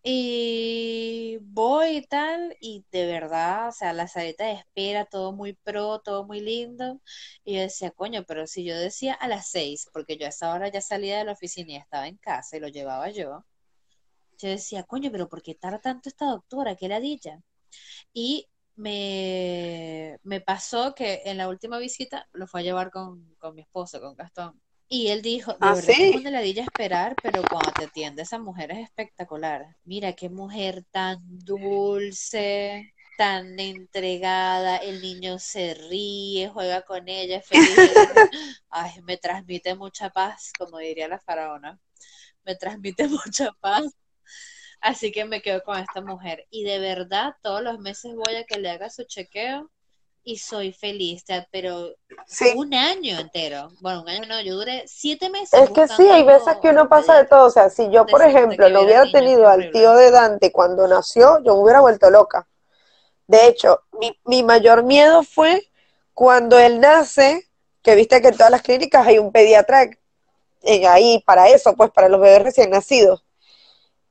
Y 0.02 1.38
voy 1.42 1.98
y 1.98 2.02
tal, 2.08 2.58
y 2.60 2.84
de 2.92 3.06
verdad, 3.06 3.70
o 3.70 3.72
sea, 3.72 3.94
la 3.94 4.08
salita 4.08 4.46
de 4.46 4.54
espera, 4.54 5.06
todo 5.06 5.34
muy 5.34 5.54
pro, 5.54 6.00
todo 6.02 6.26
muy 6.26 6.40
lindo. 6.40 7.00
Y 7.44 7.56
yo 7.56 7.62
decía, 7.62 7.92
coño, 7.92 8.24
pero 8.28 8.48
si 8.48 8.64
yo 8.64 8.76
decía 8.76 9.14
a 9.14 9.28
las 9.28 9.50
seis, 9.52 9.88
porque 9.94 10.18
yo 10.18 10.26
a 10.26 10.30
esa 10.30 10.52
hora 10.54 10.70
ya 10.70 10.82
salía 10.82 11.20
de 11.20 11.26
la 11.26 11.34
oficina 11.34 11.74
y 11.74 11.76
estaba 11.78 12.08
en 12.08 12.18
casa 12.18 12.58
y 12.58 12.60
lo 12.60 12.70
llevaba 12.70 13.10
yo, 13.12 13.46
yo 14.46 14.52
decía, 14.52 14.84
coño, 14.84 15.12
pero 15.12 15.30
¿por 15.30 15.42
qué 15.42 15.56
tarda 15.56 15.80
tanto 15.82 16.10
esta 16.10 16.25
doctora? 16.28 16.75
¿Qué 16.75 16.88
ladilla? 16.90 17.42
Y 18.14 18.48
me, 18.75 20.20
me 20.24 20.42
pasó 20.42 20.96
que 20.96 21.22
en 21.25 21.38
la 21.38 21.50
última 21.50 21.78
visita 21.80 22.28
lo 22.34 22.48
fue 22.48 22.62
a 22.62 22.64
llevar 22.64 22.92
con, 22.92 23.36
con 23.40 23.56
mi 23.56 23.62
esposo, 23.62 24.02
con 24.02 24.16
Gastón. 24.16 24.62
Y 24.88 25.08
él 25.10 25.22
dijo, 25.22 25.54
de 25.60 25.70
¿Ah, 25.70 25.75
verdad 25.75 25.96
que 25.98 26.06
sí? 26.06 26.06
es 26.06 26.14
una 26.14 26.30
ladilla 26.32 26.64
esperar, 26.64 27.16
pero 27.24 27.42
cuando 27.50 27.72
te 27.74 27.86
atiende 27.86 28.22
esa 28.24 28.40
mujer 28.40 28.72
es 28.72 28.80
espectacular. 28.80 29.66
Mira 29.84 30.14
qué 30.14 30.30
mujer 30.30 30.84
tan 30.92 31.18
dulce, 31.40 32.94
tan 33.18 33.60
entregada, 33.60 34.78
el 34.78 35.02
niño 35.02 35.40
se 35.40 35.74
ríe, 35.74 36.50
juega 36.50 36.84
con 36.84 37.08
ella, 37.10 37.38
es 37.38 37.48
feliz. 37.48 37.82
Ay, 38.70 39.02
me 39.04 39.18
transmite 39.18 39.75
mucha 39.75 40.10
paz, 40.12 40.52
como 40.58 40.78
diría 40.80 41.08
la 41.08 41.20
faraona. 41.20 41.80
Me 42.46 42.56
transmite 42.56 43.08
mucha 43.10 43.52
paz. 43.62 43.86
Así 44.86 45.12
que 45.12 45.25
me 45.25 45.42
quedo 45.42 45.63
con 45.63 45.80
esta 45.80 46.00
mujer. 46.00 46.46
Y 46.51 46.63
de 46.63 46.77
verdad, 46.77 47.34
todos 47.42 47.63
los 47.63 47.80
meses 47.80 48.13
voy 48.13 48.36
a 48.36 48.44
que 48.44 48.60
le 48.60 48.70
haga 48.70 48.92
su 48.92 49.04
chequeo 49.04 49.72
y 50.24 50.38
soy 50.38 50.74
feliz, 50.74 51.24
pero 51.51 51.96
Sí. 52.27 52.54
un 52.56 52.72
año 52.72 53.18
entero. 53.20 53.70
Bueno, 53.82 54.04
un 54.04 54.10
año 54.10 54.27
no, 54.27 54.39
yo 54.42 54.54
duré 54.54 54.84
siete 54.86 55.32
meses 55.32 55.60
Es 55.60 55.72
que 55.72 55.88
sí, 55.88 56.08
hay 56.08 56.22
veces 56.22 56.58
que 56.62 56.70
uno 56.70 56.88
pasa 56.88 57.18
de 57.18 57.25
todo. 57.25 57.48
O 57.48 57.50
sea, 57.50 57.72
si 57.72 57.89
yo, 57.89 58.06
por 58.06 58.22
ejemplo, 58.22 58.70
no 58.70 58.82
hubiera 58.82 59.12
tenido 59.12 59.48
al 59.48 59.72
tío 59.72 59.96
de 59.96 60.12
Dante 60.12 60.51
cuando 60.51 60.88
nació, 60.88 61.44
yo 61.44 61.56
me 61.56 61.63
hubiera 61.63 61.80
vuelto 61.82 62.12
loca. 62.12 62.48
De 63.25 63.48
hecho, 63.48 63.82
mi, 64.00 64.15
mi 64.25 64.44
mayor 64.44 64.84
miedo 64.84 65.24
fue 65.24 65.68
cuando 66.13 66.60
él 66.60 66.80
nace, 66.80 67.50
que 67.82 67.96
viste 67.96 68.22
que 68.22 68.27
en 68.27 68.38
todas 68.38 68.51
las 68.51 68.62
clínicas 68.62 69.08
hay 69.08 69.18
un 69.18 69.32
pediatra 69.32 69.89
en 70.62 70.86
ahí 70.86 71.24
para 71.25 71.50
eso, 71.50 71.75
pues 71.75 71.89
para 71.89 72.08
los 72.08 72.22
bebés 72.22 72.44
recién 72.44 72.70
nacidos. 72.70 73.25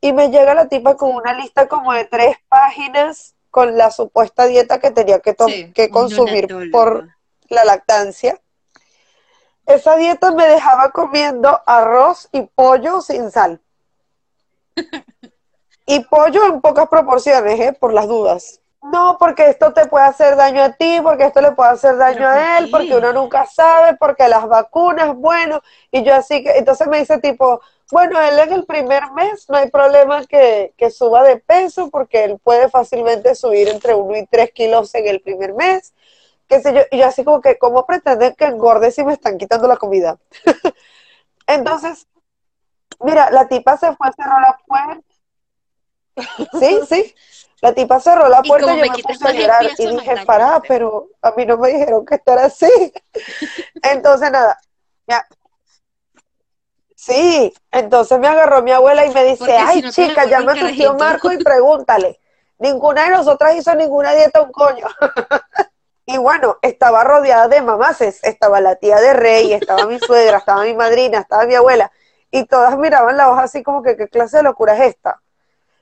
Y 0.05 0.13
me 0.13 0.29
llega 0.29 0.53
la 0.53 0.69
tipa 0.69 0.99
con 0.99 1.15
una 1.15 1.33
lista 1.33 1.67
como 1.67 1.95
de 1.95 2.05
tres 2.05 2.37
páginas 2.51 3.35
con 3.51 3.79
la 3.79 3.91
supuesta 3.91 4.45
dieta 4.45 4.79
que 4.79 4.91
tenía 4.91 5.21
que, 5.21 5.35
Sí, 5.47 5.73
que 5.73 5.89
consumir 5.89 6.47
por 6.71 7.09
la 7.49 7.65
lactancia. 7.65 8.39
Esa 9.65 9.97
dieta 9.97 10.31
me 10.33 10.47
dejaba 10.47 10.91
comiendo 10.91 11.59
arroz 11.65 12.29
y 12.33 12.43
pollo 12.43 13.01
sin 13.01 13.31
sal. 13.31 13.63
Y 15.87 16.01
pollo 16.01 16.47
en 16.47 16.61
pocas 16.61 16.89
proporciones, 16.89 17.61
¿eh? 17.61 17.73
Por 17.73 17.95
las 17.95 18.07
dudas. 18.07 18.61
No, 18.83 19.17
porque 19.19 19.49
esto 19.49 19.73
te 19.73 19.87
puede 19.87 20.05
hacer 20.05 20.37
daño 20.37 20.63
a 20.63 20.73
ti, 20.73 20.99
porque 21.03 21.25
esto 21.25 21.41
le 21.41 21.53
puede 21.53 21.71
hacer 21.71 21.97
daño 21.97 22.19
¿Pero 22.19 22.29
a 22.29 22.59
él, 22.59 22.71
porque 22.71 22.95
uno 22.95 23.13
nunca 23.15 23.47
sabe, 23.47 23.97
porque 23.97 24.29
las 24.29 24.47
vacunas, 24.47 25.15
bueno, 25.15 25.63
y 25.91 26.03
yo 26.03 26.15
así 26.15 26.43
que, 26.43 26.59
entonces 26.59 26.89
me 26.89 26.99
dice 26.99 27.19
tipo, 27.19 27.61
bueno, 27.91 28.21
él 28.21 28.39
en 28.39 28.53
el 28.53 28.65
primer 28.65 29.13
mes 29.13 29.49
no 29.49 29.57
hay 29.57 29.71
problema 29.71 30.25
que, 30.27 30.73
que 30.77 30.91
suba 30.91 31.23
de 31.23 31.37
peso, 31.37 31.91
porque 31.91 32.25
él 32.25 32.39
puede 32.43 32.69
fácilmente 32.69 33.35
subir 33.35 33.69
entre 33.69 33.95
1 33.95 34.17
y 34.17 34.27
3 34.27 34.53
kilos 34.53 34.95
en 34.95 35.07
el 35.07 35.21
primer 35.21 35.55
mes, 35.55 35.95
qué 36.49 36.61
sé 36.61 36.75
yo, 36.75 36.81
y 36.91 36.99
yo 36.99 37.07
así 37.07 37.25
como 37.25 37.41
que, 37.41 37.59
¿cómo 37.59 37.87
pretenden 37.87 38.35
que 38.35 38.47
engorde 38.47 38.91
si 38.91 39.05
me 39.05 39.13
están 39.13 39.39
quitando 39.39 39.69
la 39.69 39.77
comida? 39.77 40.19
Entonces, 41.47 42.07
mira, 43.01 43.31
la 43.31 43.49
tipa 43.49 43.77
se 43.77 43.95
fue, 43.95 44.09
cerró 44.17 44.41
la 44.41 44.59
puerta. 44.67 45.03
Sí, 46.59 46.81
sí. 46.89 47.15
La 47.61 47.73
tipa 47.73 47.99
cerró 47.99 48.29
la 48.29 48.43
puerta 48.43 48.75
y 48.75 48.77
yo 48.77 48.93
me 48.93 49.03
puse 49.03 49.29
a 49.29 49.33
llorar 49.33 49.71
y 49.79 49.87
dije, 49.87 50.25
pará, 50.27 50.63
pero 50.67 51.09
a 51.23 51.31
mí 51.33 51.47
no 51.47 51.57
me 51.57 51.71
dijeron 51.71 52.05
que 52.05 52.17
esto 52.17 52.33
era 52.33 52.45
así. 52.45 52.93
Entonces, 53.83 54.31
nada, 54.31 54.59
ya. 55.07 55.27
Sí, 57.05 57.53
entonces 57.71 58.19
me 58.19 58.29
agarró 58.29 58.63
mi 58.63 58.73
abuela 58.73 59.05
y 59.05 59.13
me 59.13 59.25
dice, 59.25 59.39
Porque 59.41 59.53
si 59.53 59.59
ay 59.59 59.83
no 59.83 59.91
chica, 59.91 60.25
llama 60.25 60.53
a 60.53 60.55
tu 60.55 60.67
tío. 60.69 60.95
Marco 60.95 61.31
y 61.33 61.37
pregúntale. 61.45 62.19
Ninguna 62.59 63.05
de 63.05 63.11
nosotras 63.11 63.55
hizo 63.57 63.75
ninguna 63.75 64.13
dieta 64.15 64.41
un 64.41 64.53
coño. 64.53 64.87
Y 66.07 66.19
bueno, 66.19 66.59
estaba 66.61 67.03
rodeada 67.03 67.49
de 67.49 67.63
mamaces. 67.63 68.23
Estaba 68.25 68.61
la 68.61 68.77
tía 68.77 68.97
de 68.97 69.15
Rey, 69.15 69.55
estaba 69.55 69.87
mi 69.87 69.99
suegra, 69.99 70.37
estaba 70.37 70.63
mi 70.65 70.75
madrina, 70.75 71.21
estaba 71.21 71.47
mi 71.47 71.55
abuela. 71.55 71.91
Y 72.31 72.45
todas 72.45 72.77
miraban 72.77 73.17
la 73.17 73.31
hoja 73.31 73.45
así 73.45 73.63
como 73.63 73.83
que, 73.83 73.97
¿qué 73.97 74.09
clase 74.09 74.37
de 74.37 74.43
locura 74.43 74.75
es 74.75 74.95
esta? 74.95 75.23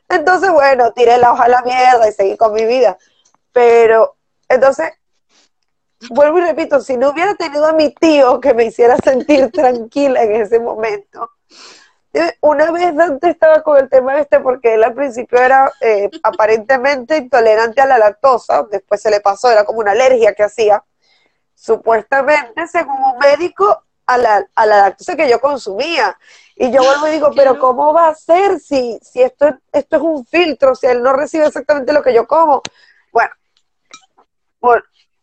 Entonces, 0.09 0.53
bueno, 0.53 0.93
tiré 0.93 1.19
la 1.19 1.33
hoja 1.33 1.45
a 1.45 1.49
la 1.49 1.63
mierda 1.63 2.09
y 2.09 2.13
seguí 2.13 2.37
con 2.37 2.53
mi 2.53 2.65
vida. 2.67 2.99
Pero, 3.53 4.15
entonces, 4.49 4.93
vuelvo 6.11 6.39
y 6.39 6.43
repito, 6.43 6.81
si 6.81 6.97
no 6.97 7.11
hubiera 7.11 7.35
tenido 7.35 7.67
a 7.67 7.73
mi 7.73 7.93
tío 7.95 8.41
que 8.41 8.55
me 8.55 8.65
hiciera 8.65 8.97
sentir 8.99 9.51
tranquila 9.53 10.23
en 10.23 10.43
ese 10.43 10.61
momento. 10.61 11.31
Eh, 12.13 12.35
Una 12.43 12.71
vez 12.71 12.95
Dante 12.95 13.31
estaba 13.31 13.63
con 13.63 13.79
el 13.79 13.89
tema 13.89 14.19
este 14.21 14.41
porque 14.41 14.75
él 14.75 14.85
al 14.85 14.95
principio 14.95 15.39
era 15.41 15.73
eh, 15.81 16.11
aparentemente 16.23 17.17
intolerante 17.17 17.81
a 17.81 17.87
la 17.87 17.99
lactosa, 17.99 18.65
después 18.71 19.01
se 19.01 19.11
le 19.11 19.21
pasó, 19.21 19.51
era 19.51 19.65
como 19.65 19.81
una 19.81 19.93
alergia 19.93 20.35
que 20.35 20.43
hacía. 20.45 20.83
Supuestamente, 21.55 22.67
según 22.67 22.97
un 23.03 23.19
médico, 23.19 23.85
a 24.07 24.19
la, 24.19 24.45
a 24.57 24.67
la 24.67 24.79
lactosa 24.79 25.17
que 25.17 25.29
yo 25.31 25.41
consumía. 25.41 26.19
Y 26.57 26.71
yo 26.73 26.83
vuelvo 26.83 27.07
y 27.09 27.13
digo, 27.13 27.31
pero. 27.37 27.59
¿cómo 27.59 27.93
va 27.95 28.09
a 28.09 28.15
ser 28.15 28.59
si, 28.59 28.99
si 29.03 29.23
esto, 29.23 29.47
es- 29.49 29.55
esto 29.73 29.97
es 29.97 30.03
un 30.03 30.27
filtro, 30.27 30.75
si 30.75 30.87
él 30.87 31.03
no 31.03 31.13
recibe 31.13 31.47
exactamente 31.47 31.93
lo 31.93 32.03
que 32.03 32.13
yo 32.15 32.27
como? 32.27 32.63
Bueno, 33.13 33.31
bueno, 34.61 34.83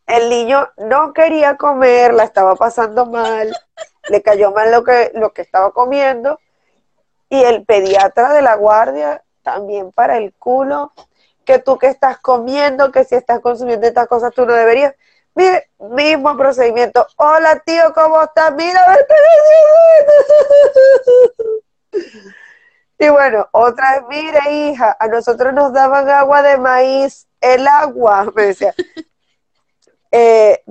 el 0.09 0.29
niño 0.29 0.69
no 0.77 1.13
quería 1.13 1.55
comer, 1.55 2.13
la 2.13 2.23
estaba 2.23 2.55
pasando 2.55 3.05
mal, 3.05 3.55
le 4.09 4.21
cayó 4.21 4.51
mal 4.51 4.71
lo 4.71 4.83
que, 4.83 5.11
lo 5.13 5.33
que 5.33 5.43
estaba 5.43 5.71
comiendo. 5.71 6.39
Y 7.29 7.43
el 7.43 7.63
pediatra 7.63 8.33
de 8.33 8.41
la 8.41 8.55
guardia 8.55 9.23
también 9.43 9.91
para 9.91 10.17
el 10.17 10.33
culo, 10.33 10.93
que 11.45 11.59
tú 11.59 11.77
que 11.77 11.87
estás 11.87 12.17
comiendo, 12.19 12.91
que 12.91 13.03
si 13.03 13.15
estás 13.15 13.39
consumiendo 13.39 13.85
estas 13.85 14.07
cosas 14.07 14.33
tú 14.33 14.45
no 14.45 14.53
deberías. 14.53 14.95
Mire, 15.35 15.69
mismo 15.77 16.35
procedimiento. 16.35 17.05
Hola 17.17 17.59
tío, 17.59 17.93
¿cómo 17.93 18.21
estás? 18.23 18.53
Mira. 18.55 18.81
Y 23.01 23.07
bueno, 23.07 23.47
otra 23.53 23.93
vez, 23.93 24.03
mire 24.09 24.51
hija, 24.51 24.97
a 24.99 25.07
nosotros 25.07 25.53
nos 25.53 25.71
daban 25.71 26.09
agua 26.09 26.41
de 26.41 26.57
maíz, 26.57 27.29
el 27.39 27.65
agua, 27.65 28.29
me 28.35 28.47
decía. 28.47 28.75
Eh, 30.11 30.63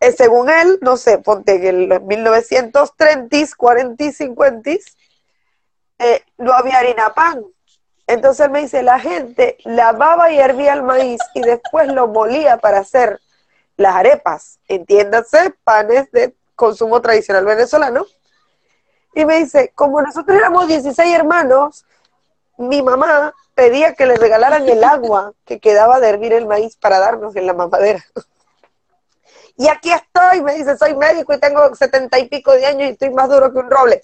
eh, 0.00 0.12
según 0.12 0.50
él, 0.50 0.78
no 0.82 0.96
sé, 0.96 1.18
ponte 1.18 1.68
en 1.68 1.88
los 1.88 2.00
1930s, 2.00 3.56
40s, 3.56 4.16
50s, 4.18 4.96
eh, 5.98 6.24
no 6.38 6.52
había 6.52 6.78
harina 6.78 7.14
pan. 7.14 7.44
Entonces 8.06 8.46
él 8.46 8.52
me 8.52 8.62
dice, 8.62 8.82
la 8.82 8.98
gente 8.98 9.58
lavaba 9.64 10.32
y 10.32 10.38
hervía 10.38 10.72
el 10.72 10.82
maíz 10.82 11.20
y 11.34 11.40
después 11.40 11.86
lo 11.88 12.08
molía 12.08 12.58
para 12.58 12.78
hacer 12.78 13.20
las 13.76 13.94
arepas, 13.94 14.58
entiéndase, 14.68 15.54
panes 15.64 16.10
de 16.10 16.34
consumo 16.56 17.00
tradicional 17.00 17.44
venezolano. 17.44 18.04
Y 19.14 19.24
me 19.24 19.38
dice, 19.38 19.72
como 19.74 20.02
nosotros 20.02 20.36
éramos 20.36 20.68
16 20.68 21.14
hermanos, 21.14 21.84
mi 22.58 22.82
mamá 22.82 23.34
pedía 23.54 23.94
que 23.94 24.06
le 24.06 24.16
regalaran 24.16 24.68
el 24.68 24.82
agua 24.82 25.32
que 25.44 25.60
quedaba 25.60 26.00
de 26.00 26.08
hervir 26.08 26.32
el 26.32 26.46
maíz 26.46 26.76
para 26.76 26.98
darnos 26.98 27.36
en 27.36 27.46
la 27.46 27.54
mamadera. 27.54 28.04
Y 29.56 29.68
aquí 29.68 29.90
estoy, 29.92 30.42
me 30.42 30.54
dice, 30.54 30.76
soy 30.76 30.94
médico 30.96 31.34
y 31.34 31.38
tengo 31.40 31.74
setenta 31.74 32.18
y 32.18 32.28
pico 32.28 32.52
de 32.52 32.66
años 32.66 32.88
y 32.88 32.92
estoy 32.92 33.10
más 33.10 33.28
duro 33.28 33.52
que 33.52 33.58
un 33.58 33.70
roble. 33.70 34.02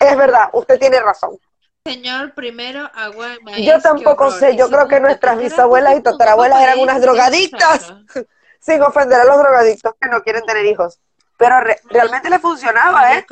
Es 0.00 0.16
verdad, 0.16 0.48
usted 0.52 0.78
tiene 0.78 1.00
razón. 1.00 1.38
Señor, 1.86 2.34
primero 2.34 2.90
agua 2.94 3.28
de 3.30 3.40
maíz. 3.40 3.66
Yo 3.66 3.80
tampoco 3.80 4.30
sé, 4.30 4.56
yo 4.56 4.68
creo 4.68 4.88
que 4.88 5.00
nuestras 5.00 5.36
¿qué 5.36 5.42
carajo 5.42 5.42
bisabuelas 5.42 5.98
y 5.98 6.00
tatarabuelas 6.02 6.62
eran 6.62 6.78
unas 6.80 7.00
drogadictas, 7.00 7.92
sin 8.60 8.82
ofender 8.82 9.20
a 9.20 9.24
los 9.24 9.38
drogadictos 9.38 9.94
que 10.00 10.08
no 10.08 10.22
quieren 10.22 10.44
tener 10.46 10.66
hijos. 10.66 10.98
Pero 11.36 11.60
re- 11.60 11.80
realmente 11.90 12.30
le 12.30 12.38
funcionaba, 12.38 13.16
¿eh? 13.16 13.24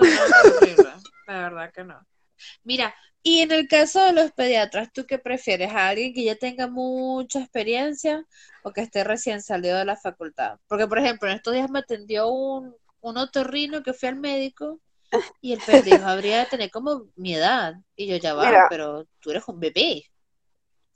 La 1.26 1.42
verdad 1.42 1.72
que 1.72 1.84
no. 1.84 2.06
Mira, 2.64 2.94
y 3.22 3.42
en 3.42 3.52
el 3.52 3.68
caso 3.68 4.02
de 4.04 4.12
los 4.12 4.32
pediatras, 4.32 4.92
¿tú 4.92 5.06
qué 5.06 5.18
prefieres? 5.18 5.72
¿A 5.72 5.88
alguien 5.88 6.12
que 6.14 6.24
ya 6.24 6.34
tenga 6.34 6.66
mucha 6.66 7.40
experiencia 7.40 8.24
o 8.62 8.72
que 8.72 8.82
esté 8.82 9.04
recién 9.04 9.42
salido 9.42 9.78
de 9.78 9.84
la 9.84 9.96
facultad? 9.96 10.58
Porque, 10.68 10.86
por 10.86 10.98
ejemplo, 10.98 11.28
en 11.28 11.36
estos 11.36 11.54
días 11.54 11.70
me 11.70 11.80
atendió 11.80 12.28
un, 12.28 12.74
un 13.00 13.16
otorrino 13.18 13.82
que 13.82 13.92
fui 13.94 14.08
al 14.08 14.16
médico 14.16 14.80
Y 15.40 15.52
el 15.52 15.62
pendejo 15.62 16.06
habría 16.08 16.40
de 16.40 16.46
tener 16.46 16.70
como 16.70 17.06
mi 17.16 17.34
edad. 17.34 17.74
Y 17.96 18.06
yo 18.08 18.16
ya 18.16 18.34
va, 18.34 18.46
Mira. 18.46 18.68
pero 18.68 19.06
tú 19.20 19.30
eres 19.30 19.44
un 19.48 19.60
bebé. 19.60 20.04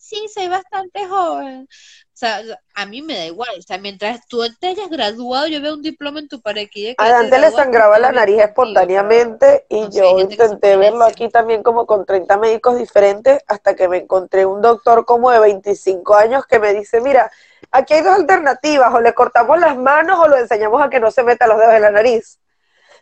Sí, 0.05 0.29
soy 0.29 0.49
bastante 0.49 1.09
joven. 1.09 1.63
O 1.63 2.13
sea, 2.13 2.43
a 2.75 2.85
mí 2.85 3.01
me 3.01 3.17
da 3.17 3.25
igual. 3.25 3.49
O 3.59 3.63
sea, 3.63 3.79
mientras 3.79 4.29
tú 4.29 4.43
te 4.61 4.67
hayas 4.67 4.91
graduado, 4.91 5.47
yo 5.47 5.63
veo 5.63 5.73
un 5.73 5.81
diploma 5.81 6.21
en 6.21 6.29
tu 6.29 6.43
pared 6.43 6.67
aquí 6.67 6.95
A 6.99 7.09
Dante 7.09 7.39
le 7.39 7.51
sangraba 7.51 7.99
la 7.99 8.13
nariz 8.13 8.39
espontáneamente 8.39 9.65
y 9.71 9.81
no 9.81 9.91
yo 9.91 10.19
intenté 10.19 10.77
verlo 10.77 11.07
aquí 11.07 11.31
también 11.31 11.63
como 11.63 11.87
con 11.87 12.05
30 12.05 12.37
médicos 12.37 12.77
diferentes 12.77 13.43
hasta 13.47 13.75
que 13.75 13.89
me 13.89 13.97
encontré 13.97 14.45
un 14.45 14.61
doctor 14.61 15.07
como 15.07 15.31
de 15.31 15.39
25 15.39 16.15
años 16.15 16.45
que 16.45 16.59
me 16.59 16.75
dice, 16.75 17.01
mira, 17.01 17.33
aquí 17.71 17.95
hay 17.95 18.03
dos 18.03 18.15
alternativas, 18.15 18.93
o 18.93 19.01
le 19.01 19.15
cortamos 19.15 19.59
las 19.59 19.79
manos 19.79 20.19
o 20.19 20.29
lo 20.29 20.37
enseñamos 20.37 20.83
a 20.83 20.91
que 20.91 21.01
no 21.01 21.11
se 21.11 21.23
meta 21.23 21.47
los 21.47 21.59
dedos 21.59 21.77
en 21.77 21.83
la 21.83 21.91
nariz. 21.91 22.39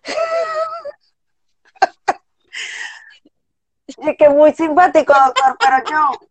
Y 3.99 4.17
que 4.17 4.29
muy 4.29 4.53
simpático, 4.53 5.13
doctor, 5.13 5.57
pero 5.59 5.77
yo, 5.91 6.29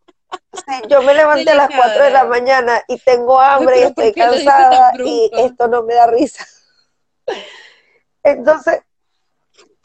si 0.54 0.88
yo 0.88 1.02
me 1.02 1.14
levanté 1.14 1.52
a 1.52 1.56
las 1.56 1.70
4 1.76 2.04
de 2.04 2.10
la 2.12 2.26
mañana 2.26 2.82
y 2.88 2.98
tengo 3.00 3.40
hambre 3.40 3.80
y 3.80 3.84
estoy 3.84 4.06
¿por 4.06 4.14
qué 4.14 4.26
lo 4.26 4.32
dices 4.34 4.46
cansada 4.46 4.92
y 5.04 5.32
esto 5.34 5.68
no 5.68 5.84
me 5.84 5.96
da 5.96 6.08
risa. 6.08 6.46
Entonces, 8.24 8.82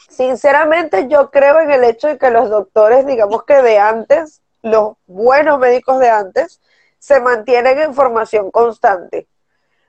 sinceramente 0.09 1.09
yo 1.09 1.31
creo 1.31 1.61
en 1.61 1.71
el 1.71 1.85
hecho 1.85 2.09
de 2.09 2.19
que 2.19 2.31
los 2.31 2.50
doctores, 2.50 3.07
digamos 3.07 3.45
que 3.45 3.62
de 3.62 3.79
antes, 3.79 4.43
los 4.62 4.95
buenos 5.07 5.59
médicos 5.59 5.99
de 6.00 6.11
antes, 6.11 6.61
se 6.99 7.21
mantienen 7.21 7.79
en 7.79 7.95
formación 7.95 8.50
constante. 8.50 9.29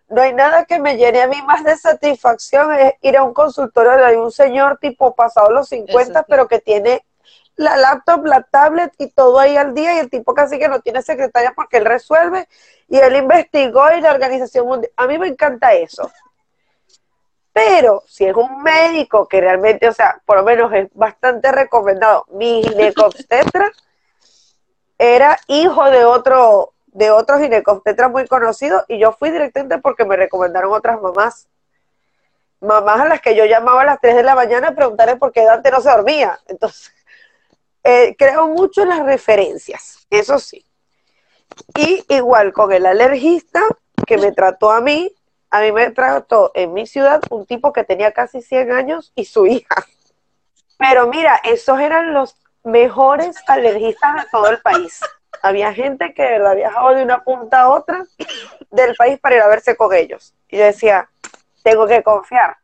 No 0.09 0.21
hay 0.21 0.33
nada 0.33 0.65
que 0.65 0.79
me 0.79 0.95
llene 0.95 1.21
a 1.21 1.27
mí 1.27 1.41
más 1.41 1.63
de 1.63 1.75
satisfacción 1.75 2.71
es 2.73 2.93
ir 3.01 3.17
a 3.17 3.23
un 3.23 3.33
consultorio 3.33 3.97
de 3.97 4.17
un 4.17 4.31
señor 4.31 4.77
tipo 4.77 5.15
pasado 5.15 5.51
los 5.51 5.67
50, 5.69 6.01
Eso 6.01 6.19
sí. 6.19 6.25
pero 6.29 6.47
que 6.47 6.59
tiene 6.59 7.05
la 7.57 7.75
laptop, 7.75 8.25
la 8.25 8.43
tablet 8.43 8.93
y 8.99 9.09
todo 9.09 9.39
ahí 9.39 9.57
al 9.57 9.73
día 9.73 9.95
y 9.95 9.99
el 9.99 10.09
tipo 10.09 10.33
casi 10.33 10.57
que 10.59 10.69
no 10.69 10.79
tiene 10.79 11.01
secretaria 11.01 11.53
porque 11.55 11.77
él 11.77 11.85
resuelve 11.85 12.47
y 12.87 12.97
él 12.97 13.15
investigó 13.15 13.83
y 13.97 14.01
la 14.01 14.11
organización 14.11 14.67
mundial. 14.67 14.93
A 14.95 15.07
mí 15.07 15.17
me 15.17 15.27
encanta 15.27 15.73
eso. 15.73 16.09
Pero 17.51 18.03
si 18.07 18.25
es 18.25 18.35
un 18.35 18.61
médico 18.61 19.27
que 19.27 19.41
realmente, 19.41 19.89
o 19.89 19.93
sea, 19.93 20.21
por 20.25 20.37
lo 20.37 20.43
menos 20.43 20.71
es 20.73 20.89
bastante 20.93 21.51
recomendado, 21.51 22.25
mi 22.29 22.61
ginecobstetra 22.61 23.71
era 24.99 25.39
hijo 25.47 25.89
de 25.89 26.05
otro, 26.05 26.73
de 26.85 27.09
otro 27.09 27.39
ginecobstetra 27.39 28.09
muy 28.09 28.27
conocido 28.27 28.85
y 28.87 28.99
yo 28.99 29.11
fui 29.11 29.31
directamente 29.31 29.79
porque 29.79 30.05
me 30.05 30.15
recomendaron 30.15 30.71
otras 30.71 31.01
mamás. 31.01 31.47
Mamás 32.59 33.01
a 33.01 33.05
las 33.05 33.21
que 33.21 33.35
yo 33.35 33.45
llamaba 33.45 33.81
a 33.81 33.85
las 33.85 34.01
3 34.01 34.15
de 34.15 34.23
la 34.23 34.35
mañana 34.35 34.69
a 34.69 34.75
preguntarle 34.75 35.15
por 35.15 35.31
qué 35.31 35.43
Dante 35.43 35.71
no 35.71 35.81
se 35.81 35.89
dormía. 35.89 36.39
Entonces, 36.47 36.91
eh, 37.83 38.15
creo 38.17 38.47
mucho 38.47 38.83
en 38.83 38.89
las 38.89 39.05
referencias, 39.05 40.05
eso 40.09 40.39
sí. 40.39 40.65
Y 41.75 42.05
igual 42.09 42.53
con 42.53 42.71
el 42.71 42.85
alergista 42.85 43.61
que 44.05 44.17
me 44.17 44.31
trató 44.31 44.71
a 44.71 44.81
mí, 44.81 45.13
a 45.49 45.61
mí 45.61 45.71
me 45.71 45.91
trató 45.91 46.51
en 46.53 46.73
mi 46.73 46.85
ciudad 46.85 47.21
un 47.29 47.45
tipo 47.45 47.71
que 47.71 47.83
tenía 47.83 48.11
casi 48.11 48.41
100 48.41 48.71
años 48.71 49.11
y 49.15 49.25
su 49.25 49.47
hija. 49.47 49.75
Pero 50.77 51.07
mira, 51.07 51.39
esos 51.43 51.79
eran 51.79 52.13
los 52.13 52.35
mejores 52.63 53.37
alergistas 53.47 54.15
de 54.15 54.29
todo 54.31 54.49
el 54.49 54.61
país. 54.61 54.99
Había 55.41 55.73
gente 55.73 56.13
que 56.13 56.23
de 56.23 56.31
verdad 56.31 56.55
viajaba 56.55 56.93
de 56.93 57.03
una 57.03 57.23
punta 57.23 57.61
a 57.61 57.69
otra 57.69 58.05
del 58.71 58.95
país 58.95 59.19
para 59.19 59.35
ir 59.35 59.41
a 59.41 59.47
verse 59.47 59.75
con 59.75 59.93
ellos. 59.93 60.33
Y 60.49 60.57
yo 60.57 60.65
decía, 60.65 61.09
tengo 61.63 61.87
que 61.87 62.03
confiar. 62.03 62.57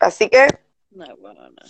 Así 0.00 0.28
que, 0.28 0.46
No, 0.90 1.16
bueno, 1.16 1.48
no. 1.48 1.62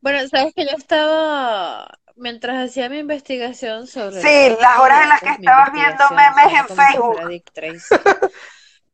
Bueno, 0.00 0.26
sabes 0.28 0.54
que 0.54 0.64
yo 0.64 0.76
estaba, 0.76 1.98
mientras 2.16 2.70
hacía 2.70 2.88
mi 2.88 2.98
investigación 2.98 3.86
sobre 3.86 4.20
Sí, 4.22 4.56
las 4.60 4.78
horas 4.78 5.02
en 5.02 5.08
las 5.08 5.20
que 5.20 5.30
estabas 5.30 5.72
viendo 5.72 6.04
memes 6.10 6.58
en 6.58 6.76
Facebook. 6.76 7.42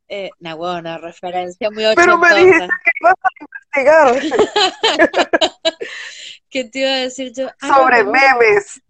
Eh, 0.07 0.29
bueno, 0.39 0.79
una 0.79 0.97
referencia 0.99 1.71
muy 1.71 1.83
pero 1.95 2.17
me 2.19 2.27
ochentosa. 2.27 2.45
dijiste 2.45 2.67
que 2.83 2.91
ibas 3.01 3.15
a 3.23 3.29
investigar 3.41 4.15
¿Qué 6.49 6.63
te 6.65 6.79
iba 6.79 6.89
a 6.89 6.95
decir 6.97 7.33
yo? 7.33 7.49
Ah, 7.59 7.67
sobre 7.75 8.03
memes. 8.03 8.81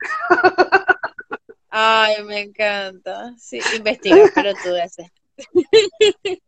Ay, 1.70 2.24
me 2.24 2.42
encanta. 2.42 3.34
Sí, 3.38 3.60
investiga, 3.76 4.30
pero 4.36 4.54
tú 4.56 4.76
ese. 4.76 5.12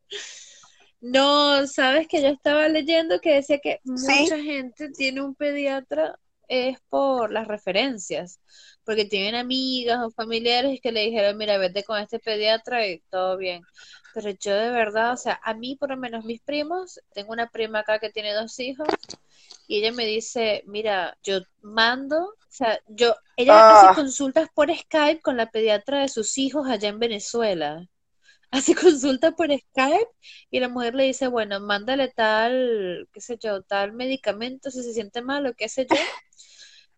No, 1.12 1.66
sabes 1.68 2.08
que 2.08 2.22
yo 2.22 2.28
estaba 2.28 2.68
leyendo 2.68 3.20
que 3.20 3.36
decía 3.36 3.60
que 3.60 3.80
Sí. 3.84 3.92
mucha 4.24 4.38
gente 4.42 4.90
tiene 4.92 5.22
un 5.22 5.36
pediatra 5.36 6.20
es 6.50 6.80
por 6.90 7.32
las 7.32 7.48
referencias, 7.48 8.40
porque 8.86 9.04
tienen 9.06 9.36
amigas 9.36 10.00
o 10.02 10.12
familiares 10.12 10.80
que 10.82 10.92
le 10.94 11.02
dijeron, 11.06 11.38
mira, 11.38 11.58
vete 11.58 11.84
con 11.84 12.00
este 12.00 12.20
pediatra 12.20 12.88
y 12.88 13.00
todo 13.10 13.36
bien. 13.38 13.62
Pero 14.14 14.30
yo 14.32 14.56
de 14.56 14.72
verdad, 14.72 15.14
o 15.14 15.18
sea, 15.18 15.40
a 15.44 15.54
mí 15.54 15.76
por 15.76 15.90
lo 15.90 15.98
menos 15.98 16.24
mis 16.26 16.42
primos, 16.42 17.00
tengo 17.14 17.34
una 17.34 17.50
prima 17.50 17.80
acá 17.80 18.00
que 18.00 18.10
tiene 18.10 18.34
dos 18.34 18.58
hijos 18.60 18.88
y 19.68 19.80
ella 19.80 19.92
me 19.92 20.06
dice, 20.06 20.64
mira, 20.68 21.18
yo 21.24 21.40
mando, 21.62 22.18
o 22.18 22.36
sea, 22.50 22.80
yo, 22.88 23.14
ella 23.36 23.54
Ah. 23.54 23.90
hace 23.90 24.02
consultas 24.02 24.48
por 24.56 24.74
Skype 24.74 25.22
con 25.22 25.36
la 25.38 25.52
pediatra 25.52 26.00
de 26.02 26.08
sus 26.10 26.38
hijos 26.38 26.68
allá 26.70 26.88
en 26.90 27.00
Venezuela. 27.00 27.86
Hace 28.52 28.76
consulta 28.76 29.32
por 29.32 29.48
Skype 29.48 30.10
y 30.50 30.60
la 30.60 30.70
mujer 30.70 30.96
le 30.96 31.04
dice, 31.04 31.28
bueno, 31.28 31.60
mándale 31.60 32.10
tal, 32.10 33.08
qué 33.12 33.22
sé 33.22 33.38
yo, 33.38 33.62
tal 33.64 33.94
medicamento 33.94 34.72
si 34.72 34.84
se 34.84 34.94
siente 34.94 35.22
mal 35.22 35.46
o 35.46 35.54
qué 35.54 35.70
sé 35.70 35.88
yo. 35.90 35.98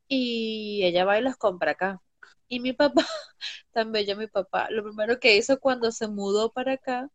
Y 0.07 0.81
ella 0.83 1.05
va 1.05 1.19
y 1.19 1.21
los 1.21 1.37
compra 1.37 1.71
acá. 1.71 2.01
Y 2.47 2.59
mi 2.59 2.73
papá, 2.73 3.05
tan 3.71 3.91
bello 3.91 4.15
mi 4.15 4.27
papá, 4.27 4.67
lo 4.71 4.83
primero 4.83 5.19
que 5.19 5.37
hizo 5.37 5.59
cuando 5.59 5.91
se 5.91 6.07
mudó 6.07 6.51
para 6.51 6.73
acá, 6.73 7.09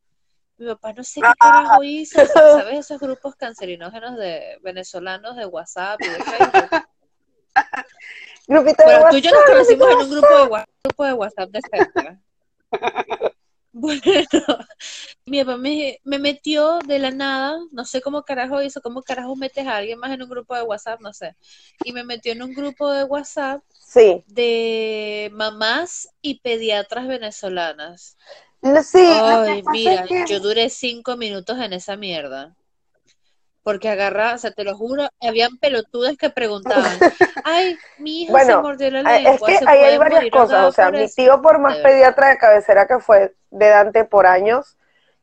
mi 0.57 0.67
papá 0.67 0.93
no 0.93 1.03
sé 1.03 1.21
qué 1.21 1.33
carajo 1.39 1.83
hizo, 1.83 2.25
¿sabes? 2.27 2.79
Esos 2.79 3.01
grupos 3.01 3.35
cancerinógenos 3.35 4.17
de 4.17 4.59
venezolanos 4.63 5.37
de 5.37 5.47
WhatsApp 5.47 6.01
y 6.03 6.09
de 6.09 6.23
Facebook. 6.23 6.87
Grupito 8.47 8.85
de 8.87 8.95
Bueno, 8.95 9.11
tú 9.11 9.17
y 9.17 9.21
yo 9.23 9.31
nos 9.31 9.45
conocimos 9.45 9.89
en 9.91 9.97
un 9.99 10.11
grupo 10.11 10.37
de 10.37 10.43
WhatsApp, 10.45 10.71
grupo 10.85 11.05
de 11.05 11.13
WhatsApp 11.15 11.51
de 11.51 11.61
cerca. 11.63 12.21
Bueno, 13.77 14.01
mi 15.27 15.45
papá 15.45 15.57
me, 15.59 15.99
me 16.05 16.19
metió 16.19 16.83
de 16.83 16.99
la 17.01 17.11
nada, 17.11 17.59
no 17.73 17.85
sé 17.85 18.01
cómo 18.03 18.23
carajo 18.25 18.63
hizo, 18.63 18.81
cómo 18.83 19.03
carajo 19.03 19.37
metes 19.37 19.67
a 19.67 19.77
alguien 19.79 19.99
más 19.99 20.13
en 20.13 20.23
un 20.23 20.29
grupo 20.31 20.55
de 20.57 20.63
WhatsApp, 20.63 21.01
no 21.01 21.13
sé. 21.13 21.37
Y 21.83 21.93
me 21.93 22.05
metió 22.05 22.33
en 22.33 22.43
un 22.43 22.55
grupo 22.55 22.91
de 22.93 23.05
WhatsApp 23.05 23.63
Sí, 23.93 24.25
de 24.27 25.31
mamás 25.35 26.09
y 26.23 26.41
pediatras 26.41 27.09
venezolanas. 27.09 28.17
No, 28.63 28.83
sí, 28.83 29.03
Ay, 29.05 29.63
mira, 29.65 30.07
es 30.07 30.07
que- 30.09 30.25
yo 30.25 30.41
duré 30.41 30.71
cinco 30.71 31.17
minutos 31.17 31.59
en 31.61 31.73
esa 31.75 31.97
mierda. 31.97 32.57
Porque 33.65 33.89
agarra, 33.89 34.35
o 34.35 34.39
sea, 34.39 34.53
te 34.53 34.63
lo 34.63 34.77
juro, 34.77 35.09
habían 35.21 35.57
pelotudas 35.57 36.17
que 36.19 36.29
preguntaban, 36.31 36.85
ay, 37.45 37.77
mi 37.99 38.23
hija 38.23 38.39
se 38.45 38.57
mordió 38.59 38.91
la 38.91 39.01
Ah, 39.07 39.17
Es 39.17 39.25
lengua, 39.25 39.49
que 39.49 39.59
¿se 39.59 39.65
ahí 39.67 39.83
hay 39.83 39.99
varias 39.99 40.31
cosas, 40.31 40.67
o 40.67 40.71
sea, 40.71 40.91
mi 40.91 41.05
eso?". 41.05 41.15
tío 41.17 41.43
por 41.43 41.59
más 41.59 41.79
De 41.79 41.83
pediatra 41.83 42.29
de 42.29 42.39
cabecera 42.39 42.87
que 42.87 42.99
fue 43.01 43.35
de 43.51 43.69
Dante 43.69 44.05
por 44.05 44.27
años, 44.27 44.77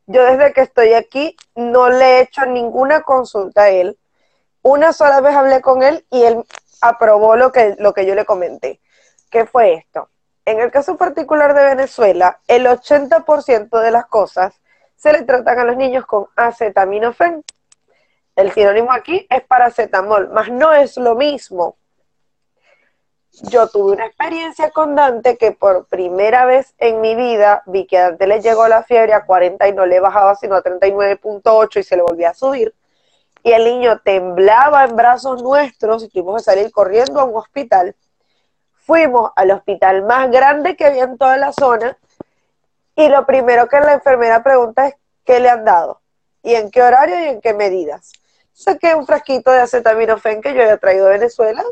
yo 0.06 0.24
desde 0.24 0.52
que 0.52 0.62
estoy 0.62 0.92
aquí 0.92 1.36
no 1.54 1.88
le 1.88 2.18
he 2.18 2.20
hecho 2.22 2.44
ninguna 2.44 3.02
consulta 3.02 3.62
a 3.62 3.68
él. 3.70 3.96
Una 4.62 4.92
sola 4.92 5.20
vez 5.20 5.34
hablé 5.36 5.60
con 5.60 5.82
él 5.84 6.04
y 6.10 6.24
él 6.24 6.44
aprobó 6.80 7.36
lo 7.36 7.52
que, 7.52 7.76
lo 7.78 7.94
que 7.94 8.06
yo 8.06 8.14
le 8.16 8.24
comenté. 8.24 8.80
¿Qué 9.30 9.46
fue 9.46 9.74
esto? 9.74 10.08
En 10.44 10.60
el 10.60 10.72
caso 10.72 10.96
particular 10.96 11.54
de 11.54 11.64
Venezuela, 11.64 12.40
el 12.48 12.66
80% 12.66 13.80
de 13.80 13.90
las 13.92 14.06
cosas 14.06 14.60
se 14.96 15.12
le 15.12 15.22
tratan 15.22 15.60
a 15.60 15.64
los 15.64 15.76
niños 15.76 16.04
con 16.06 16.26
acetaminofén. 16.34 17.44
El 18.36 18.52
sinónimo 18.52 18.92
aquí 18.92 19.26
es 19.28 19.42
paracetamol, 19.42 20.28
más 20.30 20.50
no 20.50 20.72
es 20.72 20.96
lo 20.96 21.14
mismo 21.14 21.76
yo 23.40 23.66
tuve 23.68 23.92
una 23.92 24.06
experiencia 24.06 24.70
con 24.70 24.94
Dante 24.94 25.38
que 25.38 25.52
por 25.52 25.86
primera 25.86 26.44
vez 26.44 26.74
en 26.76 27.00
mi 27.00 27.14
vida 27.14 27.62
vi 27.66 27.86
que 27.86 27.96
a 27.96 28.10
Dante 28.10 28.26
le 28.26 28.42
llegó 28.42 28.68
la 28.68 28.82
fiebre 28.82 29.14
a 29.14 29.24
40 29.24 29.68
y 29.68 29.72
no 29.72 29.86
le 29.86 30.00
bajaba 30.00 30.34
sino 30.34 30.54
a 30.54 30.62
39.8 30.62 31.80
y 31.80 31.82
se 31.82 31.96
le 31.96 32.02
volvía 32.02 32.30
a 32.30 32.34
subir. 32.34 32.74
Y 33.42 33.52
el 33.52 33.64
niño 33.64 34.00
temblaba 34.00 34.84
en 34.84 34.96
brazos 34.96 35.42
nuestros 35.42 36.04
y 36.04 36.08
tuvimos 36.08 36.42
que 36.42 36.44
salir 36.44 36.70
corriendo 36.70 37.20
a 37.20 37.24
un 37.24 37.36
hospital. 37.36 37.96
Fuimos 38.74 39.32
al 39.34 39.50
hospital 39.50 40.02
más 40.02 40.30
grande 40.30 40.76
que 40.76 40.84
había 40.84 41.04
en 41.04 41.16
toda 41.16 41.38
la 41.38 41.52
zona 41.52 41.96
y 42.94 43.08
lo 43.08 43.24
primero 43.24 43.66
que 43.66 43.80
la 43.80 43.94
enfermera 43.94 44.42
pregunta 44.42 44.88
es 44.88 44.94
¿qué 45.24 45.40
le 45.40 45.48
han 45.48 45.64
dado? 45.64 46.02
¿Y 46.42 46.54
en 46.54 46.70
qué 46.70 46.82
horario 46.82 47.18
y 47.18 47.28
en 47.28 47.40
qué 47.40 47.54
medidas? 47.54 48.12
Saqué 48.52 48.94
un 48.94 49.06
frasquito 49.06 49.50
de 49.50 49.60
acetaminofén 49.60 50.40
que 50.40 50.54
yo 50.54 50.62
había 50.62 50.76
traído 50.76 51.06
de 51.06 51.12
Venezuela 51.18 51.62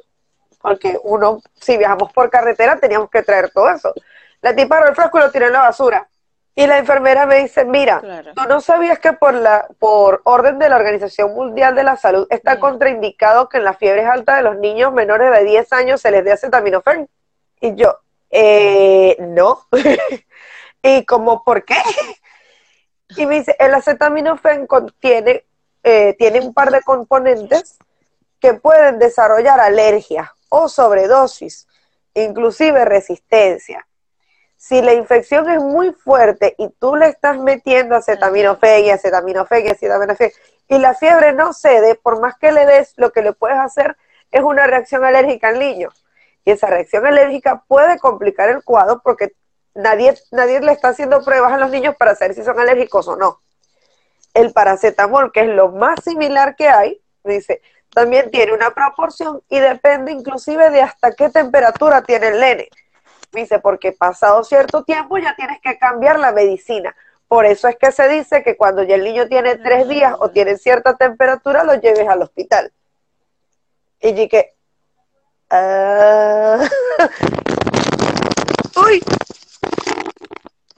porque 0.60 0.98
uno, 1.04 1.40
si 1.58 1.78
viajamos 1.78 2.12
por 2.12 2.28
carretera, 2.30 2.78
teníamos 2.78 3.08
que 3.10 3.22
traer 3.22 3.50
todo 3.50 3.70
eso. 3.70 3.94
La 4.42 4.54
tipa 4.54 4.76
agarró 4.76 4.90
el 4.90 4.96
frasco 4.96 5.18
y 5.18 5.22
lo 5.22 5.30
tiró 5.30 5.46
en 5.46 5.52
la 5.52 5.60
basura. 5.60 6.06
Y 6.54 6.66
la 6.66 6.78
enfermera 6.78 7.24
me 7.26 7.36
dice, 7.36 7.64
mira, 7.64 8.00
Claro. 8.00 8.32
¿tú 8.34 8.42
no 8.46 8.60
sabías 8.60 8.98
que 8.98 9.12
por 9.14 9.32
la 9.32 9.66
por 9.78 10.20
orden 10.24 10.58
de 10.58 10.68
la 10.68 10.76
Organización 10.76 11.32
Mundial 11.32 11.74
de 11.74 11.84
la 11.84 11.96
Salud 11.96 12.26
está 12.28 12.60
contraindicado 12.60 13.48
que 13.48 13.58
en 13.58 13.64
las 13.64 13.78
fiebres 13.78 14.06
altas 14.06 14.36
de 14.36 14.42
los 14.42 14.58
niños 14.58 14.92
menores 14.92 15.30
de 15.30 15.44
10 15.44 15.72
años 15.72 16.00
se 16.02 16.10
les 16.10 16.24
dé 16.24 16.32
acetaminofén? 16.32 17.08
Y 17.60 17.74
yo, 17.76 17.98
eh, 18.30 19.16
no. 19.20 19.66
y 20.82 21.04
como, 21.06 21.42
¿por 21.44 21.64
qué? 21.64 21.76
Y 23.16 23.26
me 23.26 23.40
dice, 23.40 23.56
el 23.58 23.74
acetaminofén 23.74 24.68
contiene, 24.68 25.44
eh, 25.82 26.14
tiene 26.18 26.40
un 26.40 26.52
par 26.52 26.70
de 26.70 26.82
componentes 26.82 27.78
que 28.40 28.54
pueden 28.54 28.98
desarrollar 28.98 29.60
alergia 29.60 30.34
o 30.48 30.68
sobredosis, 30.68 31.68
inclusive 32.14 32.84
resistencia. 32.84 33.86
Si 34.56 34.82
la 34.82 34.92
infección 34.92 35.48
es 35.48 35.62
muy 35.62 35.92
fuerte 35.92 36.54
y 36.58 36.68
tú 36.68 36.96
le 36.96 37.06
estás 37.06 37.38
metiendo 37.38 37.96
acetaminofén 37.96 38.84
y 38.84 38.90
acetaminofén 38.90 39.66
y 39.66 39.70
acetaminofén 39.70 40.32
y 40.68 40.78
la 40.78 40.94
fiebre 40.94 41.32
no 41.32 41.52
cede, 41.52 41.94
por 41.94 42.20
más 42.20 42.36
que 42.38 42.52
le 42.52 42.66
des, 42.66 42.92
lo 42.96 43.10
que 43.10 43.22
le 43.22 43.32
puedes 43.32 43.58
hacer 43.58 43.96
es 44.30 44.42
una 44.42 44.66
reacción 44.66 45.04
alérgica 45.04 45.48
al 45.48 45.58
niño. 45.58 45.88
Y 46.44 46.52
esa 46.52 46.66
reacción 46.66 47.06
alérgica 47.06 47.64
puede 47.66 47.98
complicar 47.98 48.50
el 48.50 48.62
cuadro 48.62 49.00
porque 49.02 49.32
nadie, 49.74 50.14
nadie 50.30 50.60
le 50.60 50.72
está 50.72 50.88
haciendo 50.88 51.24
pruebas 51.24 51.52
a 51.52 51.58
los 51.58 51.70
niños 51.70 51.96
para 51.96 52.14
saber 52.14 52.34
si 52.34 52.44
son 52.44 52.58
alérgicos 52.60 53.08
o 53.08 53.16
no. 53.16 53.40
El 54.34 54.52
paracetamol, 54.52 55.32
que 55.32 55.40
es 55.40 55.48
lo 55.48 55.70
más 55.70 56.02
similar 56.04 56.56
que 56.56 56.68
hay, 56.68 57.00
dice, 57.24 57.62
también 57.92 58.30
tiene 58.30 58.52
una 58.52 58.70
proporción 58.70 59.42
y 59.48 59.58
depende 59.58 60.12
inclusive 60.12 60.70
de 60.70 60.82
hasta 60.82 61.12
qué 61.12 61.28
temperatura 61.28 62.02
tiene 62.02 62.28
el 62.28 62.40
nene. 62.40 62.68
Dice, 63.32 63.58
porque 63.58 63.92
pasado 63.92 64.42
cierto 64.44 64.84
tiempo 64.84 65.18
ya 65.18 65.34
tienes 65.36 65.60
que 65.60 65.78
cambiar 65.78 66.18
la 66.18 66.32
medicina. 66.32 66.94
Por 67.28 67.46
eso 67.46 67.68
es 67.68 67.76
que 67.76 67.92
se 67.92 68.08
dice 68.08 68.42
que 68.42 68.56
cuando 68.56 68.82
ya 68.82 68.96
el 68.96 69.04
niño 69.04 69.28
tiene 69.28 69.56
tres 69.56 69.88
días 69.88 70.14
o 70.18 70.30
tiene 70.30 70.56
cierta 70.56 70.96
temperatura, 70.96 71.62
lo 71.62 71.74
lleves 71.74 72.08
al 72.08 72.22
hospital. 72.22 72.72
Y 74.00 74.12
dije, 74.12 74.54
ah. 75.50 76.58
uy, 78.84 79.00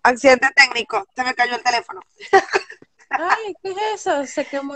accidente 0.03 0.49
técnico, 0.55 1.07
se 1.15 1.25
me 1.25 1.35
cayó 1.35 1.55
el 1.57 1.63
teléfono. 1.63 2.03
Ay, 3.19 3.55
¿qué 3.63 3.71
es 3.71 4.07
eso? 4.07 4.27
Se 4.27 4.45
quemó. 4.45 4.75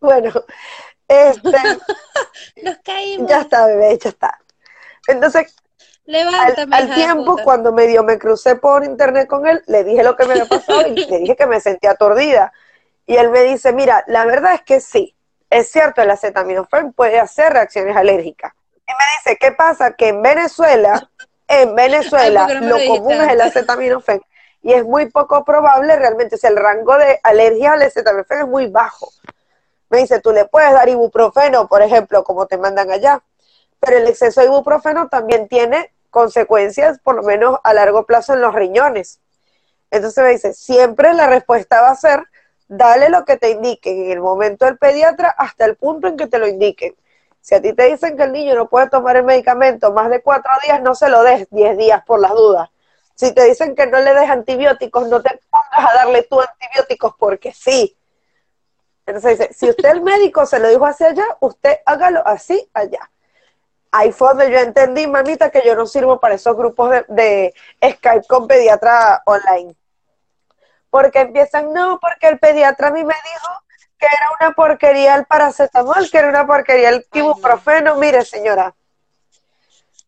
Bueno, 0.00 0.32
este, 1.08 1.50
Nos 2.62 2.78
caímos. 2.84 3.28
ya 3.28 3.40
está, 3.40 3.66
bebé, 3.66 3.98
ya 3.98 4.10
está. 4.10 4.38
Entonces, 5.06 5.54
al, 6.06 6.12
Levántame, 6.12 6.76
al 6.76 6.94
tiempo, 6.94 7.32
puta. 7.32 7.44
cuando 7.44 7.72
medio 7.72 8.02
me 8.02 8.18
crucé 8.18 8.56
por 8.56 8.84
internet 8.84 9.26
con 9.26 9.46
él, 9.46 9.62
le 9.66 9.84
dije 9.84 10.02
lo 10.02 10.16
que 10.16 10.26
me 10.26 10.32
había 10.32 10.44
pasado 10.48 10.86
y 10.86 11.06
le 11.06 11.18
dije 11.18 11.36
que 11.36 11.46
me 11.46 11.60
sentía 11.60 11.92
aturdida. 11.92 12.52
Y 13.06 13.16
él 13.16 13.30
me 13.30 13.42
dice, 13.42 13.72
mira, 13.72 14.04
la 14.06 14.26
verdad 14.26 14.54
es 14.54 14.62
que 14.62 14.80
sí, 14.80 15.16
es 15.48 15.70
cierto, 15.70 16.02
el 16.02 16.10
acetaminofén 16.10 16.92
puede 16.92 17.18
hacer 17.18 17.54
reacciones 17.54 17.96
alérgicas. 17.96 18.52
Y 18.86 18.92
me 18.92 19.04
dice, 19.16 19.38
¿qué 19.38 19.52
pasa? 19.52 19.92
Que 19.92 20.08
en 20.08 20.22
Venezuela, 20.22 21.10
en 21.46 21.74
Venezuela, 21.74 22.46
Ay, 22.46 22.54
¿por 22.54 22.60
qué 22.62 22.66
no 22.66 22.76
me 22.76 22.86
lo 22.86 22.94
lo 22.94 23.00
común 23.00 23.12
es 23.12 23.32
el 23.32 23.40
acetaminofén 23.40 24.20
y 24.62 24.72
es 24.72 24.84
muy 24.84 25.06
poco 25.06 25.44
probable 25.44 25.96
realmente, 25.96 26.36
o 26.36 26.46
el 26.46 26.56
rango 26.56 26.96
de 26.96 27.20
alergia 27.22 27.72
al 27.72 27.82
acetaminofén 27.82 28.40
es 28.40 28.46
muy 28.46 28.66
bajo. 28.66 29.10
Me 29.90 29.98
dice, 29.98 30.20
tú 30.20 30.32
le 30.32 30.44
puedes 30.44 30.72
dar 30.72 30.88
ibuprofeno, 30.88 31.68
por 31.68 31.82
ejemplo, 31.82 32.24
como 32.24 32.46
te 32.46 32.58
mandan 32.58 32.90
allá, 32.90 33.22
pero 33.80 33.96
el 33.96 34.06
exceso 34.06 34.40
de 34.40 34.46
ibuprofeno 34.46 35.08
también 35.08 35.48
tiene 35.48 35.92
consecuencias, 36.10 36.98
por 36.98 37.14
lo 37.14 37.22
menos 37.22 37.58
a 37.62 37.72
largo 37.72 38.04
plazo, 38.04 38.34
en 38.34 38.40
los 38.40 38.54
riñones. 38.54 39.20
Entonces 39.90 40.22
me 40.22 40.30
dice, 40.30 40.52
siempre 40.52 41.14
la 41.14 41.26
respuesta 41.26 41.80
va 41.80 41.88
a 41.88 41.96
ser, 41.96 42.22
dale 42.66 43.08
lo 43.08 43.24
que 43.24 43.36
te 43.36 43.50
indiquen 43.50 44.04
en 44.04 44.10
el 44.12 44.20
momento 44.20 44.66
del 44.66 44.76
pediatra 44.76 45.30
hasta 45.30 45.64
el 45.64 45.76
punto 45.76 46.08
en 46.08 46.16
que 46.16 46.26
te 46.26 46.38
lo 46.38 46.46
indiquen. 46.46 46.94
Si 47.40 47.54
a 47.54 47.62
ti 47.62 47.72
te 47.72 47.84
dicen 47.84 48.16
que 48.16 48.24
el 48.24 48.32
niño 48.32 48.54
no 48.54 48.68
puede 48.68 48.90
tomar 48.90 49.16
el 49.16 49.24
medicamento 49.24 49.92
más 49.92 50.10
de 50.10 50.20
cuatro 50.20 50.50
días, 50.64 50.82
no 50.82 50.94
se 50.94 51.08
lo 51.08 51.22
des 51.22 51.48
diez 51.50 51.78
días 51.78 52.02
por 52.04 52.20
las 52.20 52.32
dudas. 52.32 52.68
Si 53.18 53.32
te 53.32 53.44
dicen 53.46 53.74
que 53.74 53.84
no 53.88 53.98
le 53.98 54.14
des 54.14 54.30
antibióticos, 54.30 55.08
no 55.08 55.20
te 55.20 55.40
pongas 55.50 55.90
a 55.90 55.94
darle 55.96 56.22
tú 56.22 56.40
antibióticos 56.40 57.14
porque 57.18 57.52
sí. 57.52 57.98
Entonces 59.04 59.38
dice, 59.38 59.54
si 59.54 59.68
usted 59.68 59.90
el 59.90 60.02
médico 60.02 60.46
se 60.46 60.60
lo 60.60 60.68
dijo 60.68 60.86
hacia 60.86 61.08
allá, 61.08 61.24
usted 61.40 61.78
hágalo 61.84 62.24
así 62.24 62.70
allá. 62.72 63.10
Ahí 63.90 64.12
fue 64.12 64.28
donde 64.28 64.52
yo 64.52 64.58
entendí, 64.58 65.08
mamita, 65.08 65.50
que 65.50 65.62
yo 65.66 65.74
no 65.74 65.86
sirvo 65.86 66.20
para 66.20 66.36
esos 66.36 66.56
grupos 66.56 66.90
de, 66.90 67.04
de 67.08 67.54
Skype 67.82 68.26
con 68.28 68.46
pediatra 68.46 69.20
online. 69.26 69.74
Porque 70.88 71.18
empiezan, 71.18 71.72
no, 71.72 71.98
porque 71.98 72.28
el 72.28 72.38
pediatra 72.38 72.88
a 72.88 72.92
mí 72.92 73.02
me 73.02 73.14
dijo 73.14 73.48
que 73.98 74.06
era 74.06 74.28
una 74.38 74.52
porquería 74.54 75.16
el 75.16 75.24
paracetamol, 75.24 76.08
que 76.08 76.18
era 76.18 76.28
una 76.28 76.46
porquería 76.46 76.90
el 76.90 77.04
ibuprofeno. 77.12 77.96
Mire, 77.96 78.24
señora, 78.24 78.76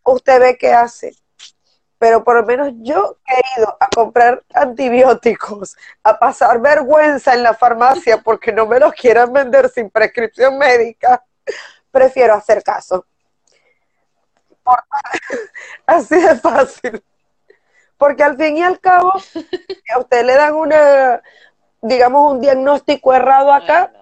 usted 0.05 0.38
ve 0.38 0.57
qué 0.57 0.73
hace. 0.73 1.12
Pero 2.00 2.24
por 2.24 2.36
lo 2.36 2.46
menos 2.46 2.72
yo 2.78 3.18
he 3.26 3.60
ido 3.60 3.76
a 3.78 3.86
comprar 3.94 4.42
antibióticos, 4.54 5.76
a 6.02 6.18
pasar 6.18 6.58
vergüenza 6.58 7.34
en 7.34 7.42
la 7.42 7.52
farmacia 7.52 8.16
porque 8.22 8.52
no 8.52 8.64
me 8.66 8.80
los 8.80 8.94
quieran 8.94 9.30
vender 9.34 9.68
sin 9.68 9.90
prescripción 9.90 10.56
médica. 10.56 11.22
Prefiero 11.90 12.32
hacer 12.32 12.62
caso. 12.62 13.04
Por- 14.62 14.82
Así 15.86 16.18
de 16.18 16.36
fácil. 16.36 17.04
Porque 17.98 18.24
al 18.24 18.38
fin 18.38 18.56
y 18.56 18.62
al 18.62 18.80
cabo, 18.80 19.12
si 19.20 19.46
a 19.94 19.98
usted 19.98 20.24
le 20.24 20.36
dan 20.36 20.54
una, 20.54 21.20
digamos, 21.82 22.32
un 22.32 22.40
diagnóstico 22.40 23.12
errado 23.12 23.52
acá, 23.52 23.92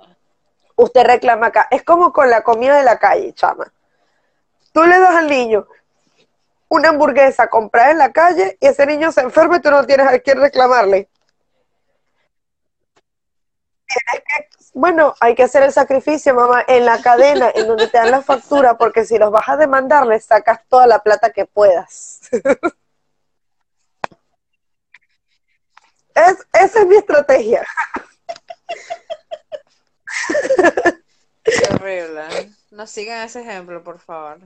usted 0.77 1.05
reclama 1.05 1.47
acá. 1.49 1.67
Es 1.69 1.83
como 1.83 2.13
con 2.13 2.31
la 2.31 2.43
comida 2.45 2.77
de 2.77 2.85
la 2.85 2.97
calle, 3.01 3.33
chama. 3.33 3.73
Tú 4.73 4.85
le 4.85 5.01
das 5.01 5.17
al 5.17 5.27
niño 5.29 5.67
una 6.69 6.91
hamburguesa 6.91 7.49
comprada 7.49 7.91
en 7.91 7.99
la 7.99 8.13
calle 8.13 8.57
y 8.61 8.67
ese 8.67 8.87
niño 8.87 9.13
se 9.13 9.23
enferma 9.23 9.57
y 9.57 9.61
tú 9.61 9.71
no 9.71 9.85
tienes 9.87 10.07
a 10.09 10.19
quién 10.19 10.41
reclamarle. 10.41 11.09
Bueno, 14.75 15.15
hay 15.21 15.35
que 15.35 15.43
hacer 15.43 15.63
el 15.63 15.73
sacrificio, 15.73 16.35
mamá, 16.35 16.65
en 16.69 16.85
la 16.85 17.01
cadena, 17.01 17.51
en 17.55 17.67
donde 17.67 17.89
te 17.89 17.99
dan 17.99 18.11
la 18.11 18.23
factura, 18.23 18.77
porque 18.77 19.05
si 19.05 19.19
los 19.19 19.31
vas 19.31 19.49
a 19.49 19.57
demandar, 19.57 20.07
le 20.07 20.21
sacas 20.21 20.61
toda 20.69 20.87
la 20.87 21.03
plata 21.03 21.31
que 21.31 21.47
puedas. 21.47 22.21
Es, 26.15 26.37
esa 26.53 26.81
es 26.81 26.87
mi 26.87 26.97
estrategia. 26.97 27.65
Qué 31.51 31.75
horrible. 31.75 32.23
No 32.71 32.87
sigan 32.87 33.27
ese 33.27 33.41
ejemplo, 33.41 33.83
por 33.83 33.99
favor. 33.99 34.39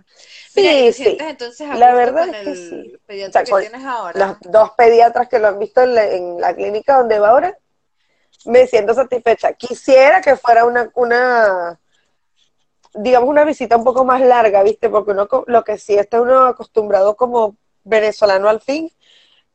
Sí, 0.50 0.60
Mira, 0.60 0.72
¿y 0.72 0.86
te 0.86 0.92
sí. 0.92 1.04
sientes 1.04 1.26
entonces 1.28 1.78
La 1.78 1.94
verdad 1.94 2.28
con 2.28 2.34
es 2.34 2.44
que 2.44 2.50
el 2.50 2.90
sí. 2.92 2.96
pediatra 3.06 3.42
O 3.42 3.46
sea, 3.46 3.60
que 3.60 3.68
tienes 3.68 3.86
ahora? 3.86 4.26
Los 4.26 4.52
dos 4.52 4.70
pediatras 4.76 5.28
que 5.28 5.38
lo 5.38 5.48
han 5.48 5.58
visto 5.58 5.82
en 5.82 5.94
la, 5.94 6.04
en 6.04 6.40
la 6.40 6.54
clínica 6.54 6.98
donde 6.98 7.18
va 7.18 7.30
ahora, 7.30 7.58
me 8.44 8.66
siento 8.66 8.94
satisfecha. 8.94 9.52
Quisiera 9.54 10.20
que 10.20 10.36
fuera 10.36 10.64
una, 10.64 10.90
una, 10.94 11.78
digamos, 12.94 13.28
una 13.28 13.44
visita 13.44 13.76
un 13.76 13.84
poco 13.84 14.04
más 14.04 14.20
larga, 14.20 14.62
¿viste? 14.62 14.88
Porque 14.88 15.12
uno, 15.12 15.28
lo 15.46 15.64
que 15.64 15.78
sí 15.78 15.94
está 15.94 16.20
uno 16.20 16.46
acostumbrado 16.46 17.16
como 17.16 17.56
venezolano 17.84 18.48
al 18.48 18.60
fin, 18.60 18.90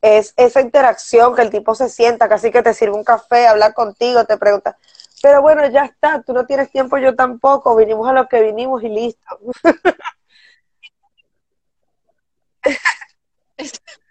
es 0.01 0.33
esa 0.37 0.61
interacción 0.61 1.35
que 1.35 1.41
el 1.41 1.49
tipo 1.49 1.73
se 1.75 1.89
sienta, 1.89 2.29
casi 2.29 2.51
que 2.51 2.61
te 2.61 2.73
sirve 2.73 2.95
un 2.95 3.03
café, 3.03 3.47
habla 3.47 3.73
contigo, 3.73 4.25
te 4.25 4.37
pregunta, 4.37 4.77
pero 5.21 5.41
bueno, 5.41 5.67
ya 5.69 5.85
está, 5.85 6.21
tú 6.21 6.33
no 6.33 6.45
tienes 6.45 6.71
tiempo, 6.71 6.97
yo 6.97 7.15
tampoco, 7.15 7.75
vinimos 7.75 8.07
a 8.07 8.13
lo 8.13 8.27
que 8.27 8.41
vinimos 8.41 8.83
y 8.83 8.89
listo. 8.89 9.39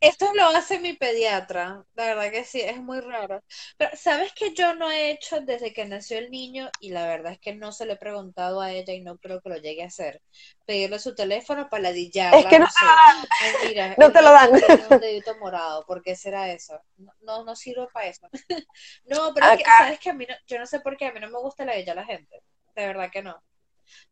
Esto 0.00 0.32
lo 0.34 0.46
hace 0.46 0.78
mi 0.78 0.92
pediatra, 0.92 1.84
la 1.94 2.04
verdad 2.06 2.30
que 2.30 2.44
sí, 2.44 2.60
es 2.60 2.76
muy 2.80 3.00
raro. 3.00 3.42
Pero, 3.76 3.90
¿sabes 3.96 4.32
que 4.32 4.54
yo 4.54 4.74
no 4.74 4.88
he 4.90 5.10
hecho 5.10 5.40
desde 5.40 5.72
que 5.72 5.86
nació 5.86 6.18
el 6.18 6.30
niño? 6.30 6.70
Y 6.80 6.90
la 6.90 7.06
verdad 7.08 7.32
es 7.32 7.40
que 7.40 7.54
no 7.56 7.72
se 7.72 7.84
lo 7.84 7.94
he 7.94 7.96
preguntado 7.96 8.60
a 8.60 8.70
ella 8.70 8.92
y 8.94 9.00
no 9.02 9.18
creo 9.18 9.40
que 9.40 9.48
lo 9.48 9.56
llegue 9.56 9.82
a 9.82 9.86
hacer. 9.86 10.22
Pedirle 10.66 11.00
su 11.00 11.16
teléfono 11.16 11.68
para 11.68 11.84
ladillarla, 11.84 12.38
Es 12.38 12.46
que 12.46 12.58
no 12.60 12.66
sé. 12.66 12.84
Ay, 13.40 13.68
mira, 13.68 13.94
No 13.98 14.12
te 14.12 14.22
lo 14.22 14.30
dan. 14.30 14.50
un 14.52 15.00
dedito 15.00 15.36
morado, 15.38 15.84
¿por 15.84 16.00
qué 16.00 16.14
será 16.14 16.52
eso? 16.52 16.80
No, 16.98 17.12
no, 17.22 17.44
no 17.44 17.56
sirve 17.56 17.88
para 17.92 18.06
eso. 18.06 18.28
No, 19.06 19.32
pero 19.34 19.46
es 19.48 19.58
que. 19.58 19.64
¿sabes 19.64 19.98
que 19.98 20.10
A 20.10 20.14
mí 20.14 20.26
no, 20.28 20.34
yo 20.46 20.58
no 20.60 20.66
sé 20.66 20.78
por 20.80 20.96
qué, 20.96 21.06
a 21.06 21.12
mí 21.12 21.18
no 21.18 21.28
me 21.28 21.40
gusta 21.40 21.64
ladillar 21.64 21.98
a 21.98 22.02
la 22.02 22.06
gente, 22.06 22.40
de 22.76 22.86
verdad 22.86 23.10
que 23.10 23.22
no. 23.22 23.42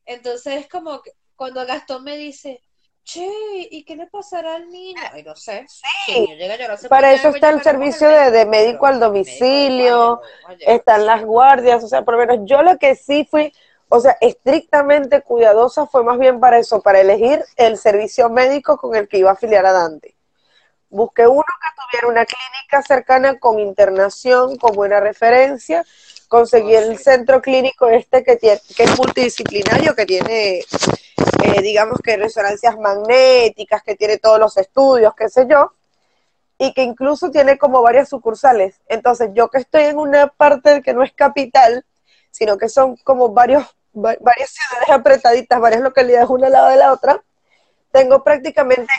Entonces 0.06 0.54
es 0.62 0.68
como 0.68 1.02
que 1.02 1.12
cuando 1.36 1.66
Gastón 1.66 2.04
me 2.04 2.16
dice, 2.16 2.62
che, 3.06 3.30
¿y 3.70 3.84
qué 3.84 3.96
le 3.96 4.06
pasará 4.08 4.56
al 4.56 4.68
niño? 4.68 5.00
Ay, 5.12 5.22
no 5.22 5.34
sé. 5.36 5.64
Llega 6.08 6.72
a 6.72 6.76
se 6.76 6.88
Para 6.88 7.12
eso 7.12 7.28
está 7.28 7.50
el 7.50 7.62
servicio 7.62 8.08
de, 8.08 8.32
de 8.32 8.44
médico, 8.44 8.86
al 8.86 9.00
domicilio, 9.00 10.20
están 10.58 11.06
las 11.06 11.24
guardias, 11.24 11.82
o 11.84 11.88
sea, 11.88 12.02
por 12.02 12.14
lo 12.14 12.26
menos 12.26 12.40
yo 12.44 12.62
lo 12.62 12.78
que 12.78 12.96
sí 12.96 13.26
fui, 13.30 13.52
o 13.88 14.00
sea, 14.00 14.16
estrictamente 14.20 15.22
cuidadosa 15.22 15.86
fue 15.86 16.02
más 16.02 16.18
bien 16.18 16.40
para 16.40 16.58
eso, 16.58 16.82
para 16.82 17.00
elegir 17.00 17.44
el 17.56 17.78
servicio 17.78 18.28
médico 18.28 18.76
con 18.76 18.96
el 18.96 19.08
que 19.08 19.18
iba 19.18 19.30
a 19.30 19.34
afiliar 19.34 19.64
a 19.64 19.72
Dante. 19.72 20.16
Busqué 20.90 21.26
uno 21.28 21.44
que 21.44 21.82
tuviera 21.82 22.08
una 22.08 22.24
clínica 22.26 22.82
cercana 22.82 23.38
con 23.38 23.60
internación, 23.60 24.56
con 24.56 24.74
buena 24.74 24.98
referencia. 25.00 25.84
Conseguí 26.28 26.74
Oh, 26.74 26.80
el 26.80 26.98
sí. 26.98 27.04
centro 27.04 27.40
clínico 27.40 27.88
este 27.88 28.24
que, 28.24 28.36
tiene, 28.36 28.60
que 28.76 28.82
es 28.82 28.98
multidisciplinario, 28.98 29.94
que 29.94 30.06
tiene, 30.06 30.64
eh, 31.42 31.62
digamos 31.62 31.98
que 32.02 32.16
resonancias 32.16 32.76
magnéticas, 32.78 33.82
que 33.82 33.94
tiene 33.96 34.18
todos 34.18 34.38
los 34.38 34.56
estudios, 34.56 35.14
qué 35.14 35.28
sé 35.28 35.46
yo, 35.48 35.72
y 36.58 36.72
que 36.72 36.82
incluso 36.82 37.30
tiene 37.30 37.58
como 37.58 37.82
varias 37.82 38.08
sucursales. 38.08 38.80
Entonces, 38.88 39.30
yo 39.34 39.48
que 39.50 39.58
estoy 39.58 39.84
en 39.84 39.98
una 39.98 40.28
parte 40.28 40.82
que 40.82 40.94
no 40.94 41.02
es 41.02 41.12
capital, 41.12 41.84
sino 42.30 42.56
que 42.58 42.68
son 42.68 42.96
como 42.98 43.30
varios, 43.30 43.64
va- 43.94 44.16
varias 44.20 44.50
ciudades 44.50 44.90
apretaditas, 44.90 45.60
varias 45.60 45.82
localidades 45.82 46.28
una 46.28 46.46
al 46.46 46.52
lado 46.52 46.68
de 46.70 46.76
la 46.76 46.92
otra, 46.92 47.22
tengo 47.92 48.22
prácticamente, 48.24 48.92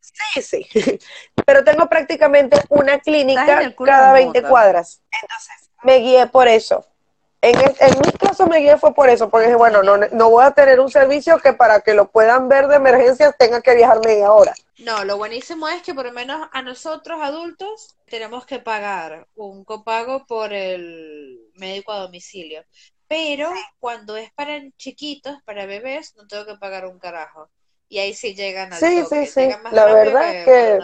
sí, 0.00 0.42
sí, 0.42 0.66
pero 1.46 1.62
tengo 1.64 1.88
prácticamente 1.88 2.60
una 2.68 2.98
clínica 3.00 3.44
cada 3.84 4.12
del 4.12 4.24
20 4.24 4.40
mundo. 4.40 4.48
cuadras. 4.48 5.00
Entonces, 5.22 5.70
me 5.82 5.96
guié 5.98 6.26
por 6.26 6.48
eso. 6.48 6.84
En, 7.42 7.56
el- 7.58 7.76
en 7.80 7.98
mi 8.00 8.12
caso 8.12 8.46
me 8.46 8.58
guié 8.60 8.76
fue 8.78 8.94
por 8.94 9.08
eso, 9.10 9.28
porque 9.30 9.46
dije, 9.46 9.56
bueno, 9.56 9.82
no, 9.82 9.96
no 9.96 10.30
voy 10.30 10.44
a 10.44 10.52
tener 10.52 10.80
un 10.80 10.90
servicio 10.90 11.38
que 11.38 11.52
para 11.52 11.80
que 11.80 11.94
lo 11.94 12.08
puedan 12.10 12.48
ver 12.48 12.66
de 12.68 12.76
emergencia 12.76 13.32
tenga 13.32 13.60
que 13.62 13.74
viajar 13.74 14.00
media 14.04 14.32
hora. 14.32 14.54
No, 14.78 15.04
lo 15.04 15.18
buenísimo 15.18 15.68
es 15.68 15.82
que 15.82 15.94
por 15.94 16.06
lo 16.06 16.12
menos 16.12 16.48
a 16.52 16.62
nosotros 16.62 17.20
adultos 17.20 17.96
tenemos 18.06 18.46
que 18.46 18.58
pagar 18.60 19.28
un 19.34 19.64
copago 19.64 20.24
por 20.26 20.52
el 20.54 21.38
médico 21.54 21.92
a 21.92 22.00
domicilio. 22.00 22.64
Pero 23.06 23.50
cuando 23.78 24.16
es 24.16 24.32
para 24.32 24.60
chiquitos, 24.78 25.36
para 25.44 25.66
bebés, 25.66 26.14
no 26.16 26.26
tengo 26.26 26.46
que 26.46 26.56
pagar 26.56 26.86
un 26.86 26.98
carajo. 26.98 27.50
Y 27.88 27.98
ahí 27.98 28.14
sí 28.14 28.34
llegan 28.34 28.72
al 28.72 28.80
Sí, 28.80 28.94
toque, 28.94 29.26
sí, 29.26 29.26
sí. 29.26 29.56
La 29.70 29.86
verdad 29.86 30.30
es 30.30 30.36
que-. 30.44 30.80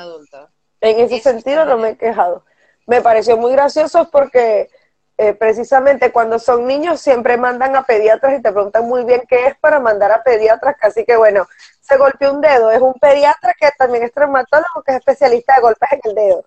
En 0.81 1.01
ese 1.01 1.17
Eso 1.17 1.31
sentido 1.31 1.65
no 1.65 1.79
me 1.79 1.91
he 1.91 1.97
quejado. 1.97 2.45
Me 2.87 3.03
pareció 3.03 3.37
muy 3.37 3.53
gracioso 3.53 4.11
porque 4.11 4.71
eh, 5.19 5.33
precisamente 5.33 6.13
cuando 6.13 6.39
son 6.39 6.67
niños 6.67 7.01
siempre 7.01 7.39
mandan 7.39 7.75
a 7.75 7.85
pediatras 7.85 8.39
y 8.39 8.43
te 8.43 8.53
preguntan 8.53 8.87
muy 8.87 9.05
bien 9.05 9.23
qué 9.27 9.47
es 9.47 9.57
para 9.59 9.81
mandar 9.81 10.13
a 10.13 10.23
pediatras, 10.23 10.77
así 10.83 11.05
que 11.05 11.17
bueno, 11.17 11.47
se 11.81 11.97
golpeó 11.97 12.35
un 12.35 12.41
dedo, 12.43 12.71
es 12.71 12.81
un 12.81 12.95
pediatra 12.95 13.55
que 13.59 13.71
también 13.79 14.05
es 14.05 14.13
traumatólogo, 14.13 14.83
que 14.85 14.93
es 14.93 14.99
especialista 14.99 15.55
de 15.55 15.63
golpes 15.63 15.89
en 15.93 16.01
el 16.05 16.15
dedo. 16.15 16.45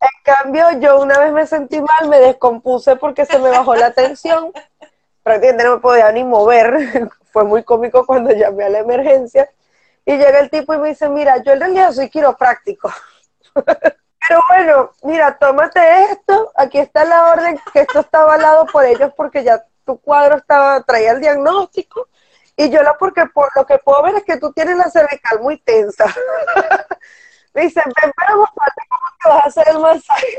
En 0.00 0.08
cambio, 0.22 0.66
yo 0.80 1.00
una 1.00 1.18
vez 1.18 1.32
me 1.32 1.46
sentí 1.46 1.80
mal, 1.80 2.08
me 2.08 2.18
descompuse 2.18 2.96
porque 2.96 3.24
se 3.24 3.38
me 3.38 3.48
bajó 3.48 3.74
la 3.74 3.92
tensión, 3.92 4.52
prácticamente 5.22 5.64
no 5.64 5.76
me 5.76 5.80
podía 5.80 6.12
ni 6.12 6.24
mover, 6.24 7.10
fue 7.32 7.44
muy 7.44 7.62
cómico 7.62 8.04
cuando 8.04 8.32
llamé 8.32 8.64
a 8.64 8.68
la 8.68 8.78
emergencia, 8.80 9.48
y 10.04 10.16
llega 10.16 10.40
el 10.40 10.50
tipo 10.50 10.74
y 10.74 10.78
me 10.78 10.88
dice, 10.88 11.08
mira, 11.08 11.42
yo 11.42 11.52
en 11.52 11.60
realidad 11.60 11.92
soy 11.92 12.10
quiropráctico. 12.10 12.92
Pero 14.30 14.42
bueno, 14.48 14.92
mira, 15.02 15.36
tómate 15.38 16.04
esto, 16.04 16.52
aquí 16.54 16.78
está 16.78 17.04
la 17.04 17.32
orden, 17.32 17.58
que 17.72 17.80
esto 17.80 17.98
está 17.98 18.20
avalado 18.20 18.64
por 18.66 18.84
ellos 18.84 19.12
porque 19.16 19.42
ya 19.42 19.66
tu 19.84 19.98
cuadro 19.98 20.36
estaba, 20.36 20.80
traía 20.84 21.10
el 21.10 21.20
diagnóstico, 21.20 22.06
y 22.56 22.70
yo 22.70 22.80
lo 22.84 22.96
porque 22.96 23.26
por 23.26 23.48
lo 23.56 23.66
que 23.66 23.78
puedo 23.78 24.00
ver 24.04 24.14
es 24.14 24.22
que 24.22 24.36
tú 24.36 24.52
tienes 24.52 24.76
la 24.76 24.88
cervical 24.88 25.40
muy 25.40 25.58
tensa. 25.58 26.04
Me 27.54 27.62
dicen, 27.62 27.82
ven 28.00 28.12
para 28.12 28.36
mostrarte 28.36 28.82
cómo 28.88 29.06
te 29.20 29.28
vas 29.28 29.42
a 29.42 29.48
hacer 29.48 29.68
el 29.68 29.80
masaje. 29.80 30.38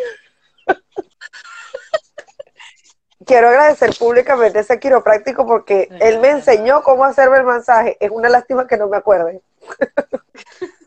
Quiero 3.26 3.50
agradecer 3.50 3.94
públicamente 4.00 4.60
a 4.60 4.62
ese 4.62 4.80
quiropráctico 4.80 5.46
porque 5.46 5.90
él 6.00 6.20
me 6.20 6.30
enseñó 6.30 6.82
cómo 6.82 7.04
hacerme 7.04 7.40
el 7.40 7.44
masaje. 7.44 7.98
Es 8.00 8.10
una 8.10 8.30
lástima 8.30 8.68
que 8.68 8.78
no 8.78 8.88
me 8.88 8.96
acuerde. 8.96 9.42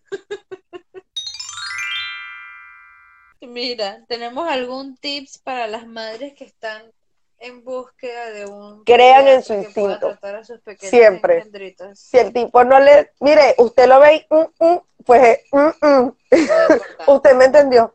Mira, 3.47 4.05
¿tenemos 4.09 4.49
algún 4.49 4.97
tips 4.97 5.39
para 5.39 5.67
las 5.67 5.87
madres 5.87 6.35
que 6.35 6.45
están 6.45 6.83
en 7.39 7.63
búsqueda 7.63 8.31
de 8.31 8.47
un 8.47 8.85
Crean 8.85 9.29
en 9.29 9.43
su 9.43 9.55
instinto. 9.55 9.99
tratar 9.99 10.37
a 10.37 10.45
sus 10.45 10.61
pequeños 10.61 10.91
Siempre. 10.91 11.39
engendritos? 11.39 11.99
Si 11.99 12.19
el 12.19 12.33
tipo 12.33 12.65
no 12.65 12.81
le, 12.81 13.13
mire, 13.21 13.55
usted 13.59 13.87
lo 13.87 14.01
ve 14.01 14.17
y, 14.17 14.35
mm, 14.35 14.67
mm, 14.67 14.81
pues 15.05 15.41
mm, 15.53 16.09
usted 17.09 17.35
me 17.35 17.45
entendió. 17.47 17.95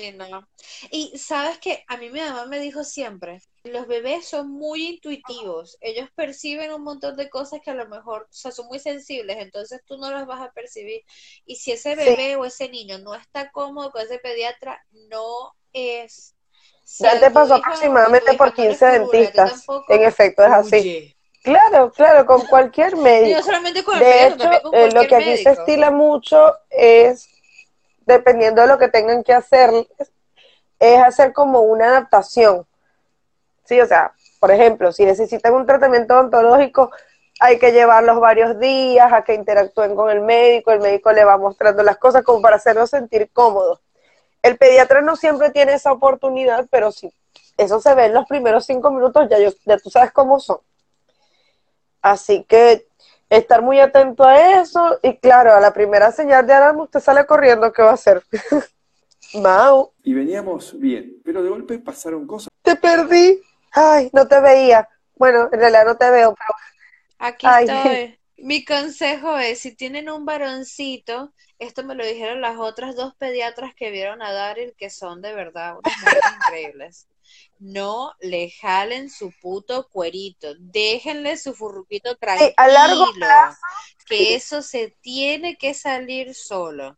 Y 0.00 0.12
no. 0.12 0.48
Y 0.92 1.18
sabes 1.18 1.58
que 1.58 1.82
a 1.88 1.96
mí 1.96 2.08
mi 2.10 2.20
mamá 2.20 2.46
me 2.46 2.60
dijo 2.60 2.84
siempre, 2.84 3.40
los 3.64 3.88
bebés 3.88 4.28
son 4.28 4.48
muy 4.50 4.86
intuitivos, 4.90 5.76
ellos 5.80 6.08
perciben 6.14 6.72
un 6.72 6.82
montón 6.84 7.16
de 7.16 7.28
cosas 7.28 7.60
que 7.64 7.72
a 7.72 7.74
lo 7.74 7.88
mejor, 7.88 8.22
o 8.22 8.32
sea, 8.32 8.52
son 8.52 8.66
muy 8.68 8.78
sensibles, 8.78 9.38
entonces 9.38 9.80
tú 9.84 9.96
no 9.98 10.10
las 10.12 10.24
vas 10.26 10.40
a 10.40 10.52
percibir. 10.52 11.02
Y 11.44 11.56
si 11.56 11.72
ese 11.72 11.96
Sí. 11.96 11.96
bebé 11.96 12.36
o 12.36 12.44
ese 12.44 12.68
niño 12.68 12.98
no 12.98 13.14
está 13.16 13.50
cómodo 13.50 13.90
con 13.90 14.02
ese 14.02 14.20
pediatra, 14.20 14.80
no 15.10 15.52
es. 15.72 16.36
Ya 16.98 17.18
te 17.20 17.30
pasó 17.30 17.54
aproximadamente 17.54 18.34
por 18.34 18.52
hija 18.52 18.52
no 18.56 18.64
le 18.66 18.76
15 18.76 18.86
figura, 18.86 19.28
a 19.28 19.30
ti 19.32 19.40
dentistas. 19.40 19.50
tampoco, 19.50 19.94
En 19.94 20.02
efecto, 20.04 20.44
es 20.44 20.50
así. 20.52 20.76
huye. 20.76 21.16
Claro, 21.42 21.92
claro, 21.92 22.26
con 22.26 22.46
cualquier 22.46 22.96
Y 23.20 23.30
no 23.30 23.42
médico. 23.42 23.42
solamente 23.42 23.84
con 23.84 23.96
el 23.98 24.00
De 24.00 24.06
pediatra, 24.06 24.48
hecho, 24.58 24.62
con 24.62 24.74
eh, 24.80 24.90
lo 24.92 25.06
que 25.06 25.16
aquí 25.16 25.36
se 25.36 25.50
médico. 25.50 25.52
estila 25.52 25.90
mucho 25.90 26.54
es, 26.70 27.28
dependiendo 28.08 28.62
de 28.62 28.68
lo 28.68 28.78
que 28.78 28.88
tengan 28.88 29.22
que 29.22 29.34
hacer, 29.34 29.70
es 30.78 31.00
hacer 31.00 31.32
como 31.32 31.60
una 31.60 31.88
adaptación. 31.88 32.66
Sí, 33.64 33.80
o 33.80 33.86
sea, 33.86 34.12
por 34.40 34.50
ejemplo, 34.50 34.90
si 34.92 35.04
necesitan 35.04 35.52
un 35.54 35.66
tratamiento 35.66 36.14
odontológico, 36.14 36.90
hay 37.38 37.58
que 37.58 37.70
llevarlos 37.70 38.18
varios 38.18 38.58
días 38.58 39.12
a 39.12 39.22
que 39.22 39.34
interactúen 39.34 39.94
con 39.94 40.10
el 40.10 40.22
médico, 40.22 40.72
el 40.72 40.80
médico 40.80 41.12
le 41.12 41.24
va 41.24 41.36
mostrando 41.36 41.82
las 41.82 41.98
cosas 41.98 42.24
como 42.24 42.40
para 42.40 42.56
hacerlos 42.56 42.90
sentir 42.90 43.30
cómodos. 43.32 43.80
El 44.42 44.56
pediatra 44.56 45.02
no 45.02 45.14
siempre 45.14 45.50
tiene 45.50 45.74
esa 45.74 45.92
oportunidad, 45.92 46.66
pero 46.70 46.90
sí, 46.90 47.12
eso 47.58 47.80
se 47.80 47.94
ve 47.94 48.06
en 48.06 48.14
los 48.14 48.26
primeros 48.26 48.64
cinco 48.64 48.90
minutos, 48.90 49.28
ya 49.28 49.76
tú 49.78 49.90
sabes 49.90 50.12
cómo 50.12 50.40
son. 50.40 50.58
Así 52.00 52.44
que 52.44 52.87
estar 53.30 53.62
muy 53.62 53.78
atento 53.80 54.24
a 54.24 54.60
eso 54.60 54.98
y 55.02 55.16
claro, 55.16 55.54
a 55.54 55.60
la 55.60 55.72
primera 55.72 56.12
señal 56.12 56.46
de 56.46 56.54
alarma 56.54 56.84
usted 56.84 57.00
sale 57.00 57.26
corriendo, 57.26 57.72
¿qué 57.72 57.82
va 57.82 57.90
a 57.90 57.94
hacer? 57.94 58.22
Mau, 59.34 59.92
y 60.02 60.14
veníamos 60.14 60.78
bien, 60.78 61.20
pero 61.24 61.42
de 61.42 61.50
golpe 61.50 61.78
pasaron 61.78 62.26
cosas. 62.26 62.48
te 62.62 62.76
perdí. 62.76 63.40
Ay, 63.72 64.08
no 64.14 64.26
te 64.26 64.40
veía. 64.40 64.88
Bueno, 65.16 65.50
en 65.52 65.60
realidad 65.60 65.84
no 65.84 65.96
te 65.96 66.10
veo, 66.10 66.34
pero 66.34 66.54
Aquí 67.18 67.46
Ay. 67.46 67.66
estoy. 67.66 68.14
Mi 68.40 68.64
consejo 68.64 69.36
es, 69.36 69.58
si 69.58 69.74
tienen 69.74 70.08
un 70.08 70.24
varoncito, 70.24 71.32
esto 71.58 71.82
me 71.82 71.96
lo 71.96 72.06
dijeron 72.06 72.40
las 72.40 72.56
otras 72.56 72.94
dos 72.94 73.16
pediatras 73.16 73.74
que 73.74 73.90
vieron 73.90 74.22
a 74.22 74.32
Daryl, 74.32 74.74
que 74.78 74.90
son 74.90 75.20
de 75.20 75.34
verdad 75.34 75.76
unas 75.76 75.98
mujeres 76.00 76.22
increíbles. 76.46 77.08
No 77.60 78.12
le 78.20 78.50
jalen 78.50 79.10
su 79.10 79.32
puto 79.40 79.88
cuerito, 79.88 80.54
déjenle 80.58 81.36
su 81.36 81.54
furruquito 81.54 82.16
tranquilo, 82.16 82.52
a 82.56 82.68
largo 82.68 83.06
plazo, 83.14 83.58
que 84.06 84.18
sí. 84.18 84.34
eso 84.34 84.62
se 84.62 84.94
tiene 85.00 85.56
que 85.56 85.74
salir 85.74 86.34
solo. 86.34 86.96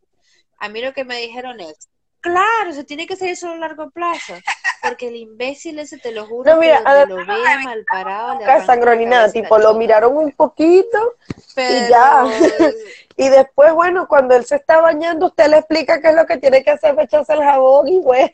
A 0.59 0.69
mí 0.69 0.81
lo 0.81 0.93
que 0.93 1.03
me 1.03 1.17
dijeron 1.17 1.59
es, 1.59 1.89
claro, 2.19 2.71
se 2.73 2.83
tiene 2.83 3.07
que 3.07 3.15
salir 3.15 3.35
solo 3.35 3.53
a 3.53 3.57
largo 3.57 3.89
plazo, 3.89 4.35
porque 4.81 5.07
el 5.07 5.15
imbécil 5.15 5.79
ese, 5.79 5.97
te 5.97 6.11
lo 6.11 6.25
juro, 6.25 6.53
No, 6.53 6.59
mira, 6.59 6.83
que 6.83 6.91
donde 6.91 7.05
lo 7.07 7.25
vea 7.25 7.59
mal 7.63 7.85
parado, 7.89 8.39
le 8.39 9.27
y 9.27 9.31
tipo, 9.31 9.57
lo 9.57 9.73
miraron 9.73 10.15
un 10.15 10.31
poquito 10.31 11.15
Pero 11.55 11.89
ya. 11.89 12.25
y 13.17 13.29
después, 13.29 13.73
bueno, 13.73 14.07
cuando 14.07 14.35
él 14.35 14.45
se 14.45 14.55
está 14.55 14.79
bañando, 14.81 15.27
usted 15.27 15.47
le 15.47 15.57
explica 15.57 16.01
qué 16.01 16.09
es 16.09 16.15
lo 16.15 16.25
que 16.25 16.37
tiene 16.37 16.63
que 16.63 16.71
hacer, 16.71 16.95
echarse 16.99 17.33
el 17.33 17.41
jabón 17.41 17.87
y 17.87 17.99
bueno. 17.99 18.31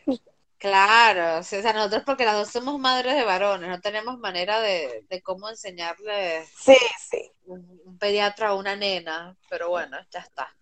Claro, 0.57 1.39
o 1.39 1.43
sea, 1.43 1.73
nosotros 1.73 2.03
porque 2.05 2.25
las 2.25 2.35
dos 2.35 2.49
somos 2.51 2.79
madres 2.79 3.15
de 3.15 3.23
varones, 3.23 3.69
no 3.69 3.79
tenemos 3.81 4.17
manera 4.19 4.59
de, 4.61 5.05
de 5.09 5.21
cómo 5.21 5.49
enseñarle 5.49 6.45
Sí, 6.45 6.77
sí. 7.09 7.31
un, 7.45 7.81
un 7.85 7.97
pediatra 7.97 8.49
a 8.49 8.55
una 8.55 8.75
nena, 8.75 9.37
pero 9.49 9.69
bueno, 9.69 9.97
ya 10.11 10.19
está. 10.19 10.55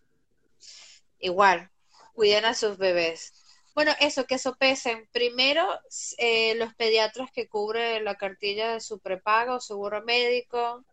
Igual, 1.20 1.70
cuiden 2.14 2.46
a 2.46 2.54
sus 2.54 2.78
bebés. 2.78 3.34
Bueno, 3.74 3.92
eso, 4.00 4.26
que 4.26 4.38
sopesen. 4.38 5.08
Primero, 5.12 5.68
eh, 6.18 6.56
los 6.56 6.74
pediatras 6.76 7.30
que 7.32 7.48
cubre 7.50 8.00
la 8.02 8.16
cartilla 8.16 8.74
de 8.74 8.80
su 8.82 9.00
prepago, 9.00 9.60
seguro 9.60 10.02
médico, 10.04 10.86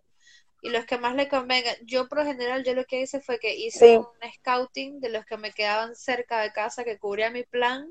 y 0.62 0.70
los 0.70 0.86
que 0.86 0.98
más 0.98 1.14
le 1.14 1.28
convengan. 1.28 1.76
Yo, 1.84 2.08
por 2.08 2.18
lo 2.18 2.24
general, 2.24 2.64
yo 2.64 2.74
lo 2.74 2.84
que 2.84 3.00
hice 3.02 3.20
fue 3.20 3.38
que 3.38 3.54
hice 3.54 3.86
Sí. 3.86 3.96
un 3.96 4.06
scouting 4.38 5.00
de 5.00 5.10
los 5.10 5.24
que 5.26 5.36
me 5.36 5.52
quedaban 5.52 5.94
cerca 5.96 6.40
de 6.40 6.52
casa 6.52 6.84
que 6.84 6.98
cubría 6.98 7.30
mi 7.30 7.44
plan, 7.44 7.88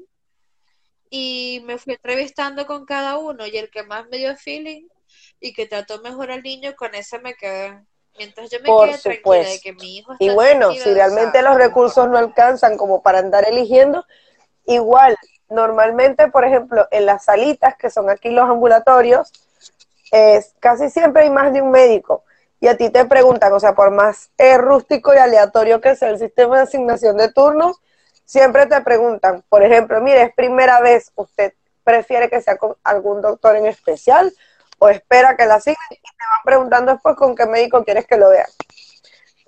y 1.14 1.62
me 1.66 1.78
fui 1.78 1.94
entrevistando 1.94 2.66
con 2.66 2.86
cada 2.86 3.18
uno, 3.18 3.46
y 3.46 3.58
el 3.58 3.70
que 3.70 3.84
más 3.84 4.08
me 4.10 4.18
dio 4.18 4.36
feeling 4.38 4.88
y 5.42 5.54
que 5.54 5.66
trató 5.66 6.02
mejor 6.02 6.32
al 6.32 6.42
niño, 6.42 6.74
con 6.76 6.96
ese 6.96 7.20
me 7.20 7.36
quedé. 7.36 7.80
Mientras 8.18 8.50
yo 8.50 8.60
me 8.62 8.68
Por 8.68 8.90
quede 8.90 8.98
tranquila 8.98 9.50
de 9.50 9.60
que 9.60 9.74
mi 9.74 9.98
hijo 9.98 10.14
Y 10.20 10.28
está 10.28 10.36
bueno, 10.36 10.60
tranquilo, 10.68 10.84
si 10.86 10.94
realmente 10.94 11.42
los 11.42 11.58
recursos 11.58 12.08
no 12.08 12.18
alcanzan 12.18 12.78
como 12.78 13.02
para 13.02 13.20
andar 13.20 13.46
eligiendo, 13.48 14.06
igual, 14.66 15.18
normalmente, 15.50 16.30
por 16.30 16.46
ejemplo, 16.46 16.88
en 16.92 17.06
las 17.06 17.26
salitas, 17.26 17.76
que 17.76 17.90
son 17.90 18.10
aquí 18.10 18.30
los 18.30 18.50
ambulatorios, 18.50 19.34
es, 20.12 20.54
casi 20.62 20.90
siempre 20.90 21.24
hay 21.24 21.30
más 21.30 21.52
de 21.52 21.62
un 21.62 21.72
médico. 21.72 22.24
y 22.62 22.68
a 22.68 22.78
ti 22.78 22.90
te 22.90 23.04
preguntan, 23.06 23.52
o 23.52 23.60
sea, 23.60 23.74
por 23.74 23.92
más 23.92 24.30
eh, 24.38 24.58
rústico 24.58 25.14
y 25.14 25.18
aleatorio 25.18 25.82
que 25.82 25.96
sea 25.96 26.10
el 26.10 26.20
sistema 26.20 26.58
de 26.58 26.64
asignación 26.64 27.18
de 27.18 27.34
turnos, 27.34 27.82
siempre 28.32 28.66
te 28.66 28.80
preguntan, 28.80 29.44
por 29.50 29.62
ejemplo, 29.62 30.00
mire, 30.00 30.22
es 30.22 30.34
primera 30.34 30.80
vez, 30.80 31.12
¿usted 31.16 31.54
prefiere 31.84 32.30
que 32.30 32.40
sea 32.40 32.56
con 32.56 32.78
algún 32.86 33.22
doctor 33.22 33.58
en 33.58 33.66
especial 33.66 34.32
o 34.80 34.88
espera 34.88 35.36
que 35.36 35.46
la 35.46 35.56
asignen? 35.56 35.78
Y 35.92 35.96
te 35.96 36.26
van 36.32 36.42
preguntando 36.46 36.94
después 36.94 37.18
con 37.18 37.36
qué 37.36 37.46
médico 37.46 37.84
quieres 37.84 38.08
que 38.08 38.16
lo 38.16 38.30
vean. 38.30 38.48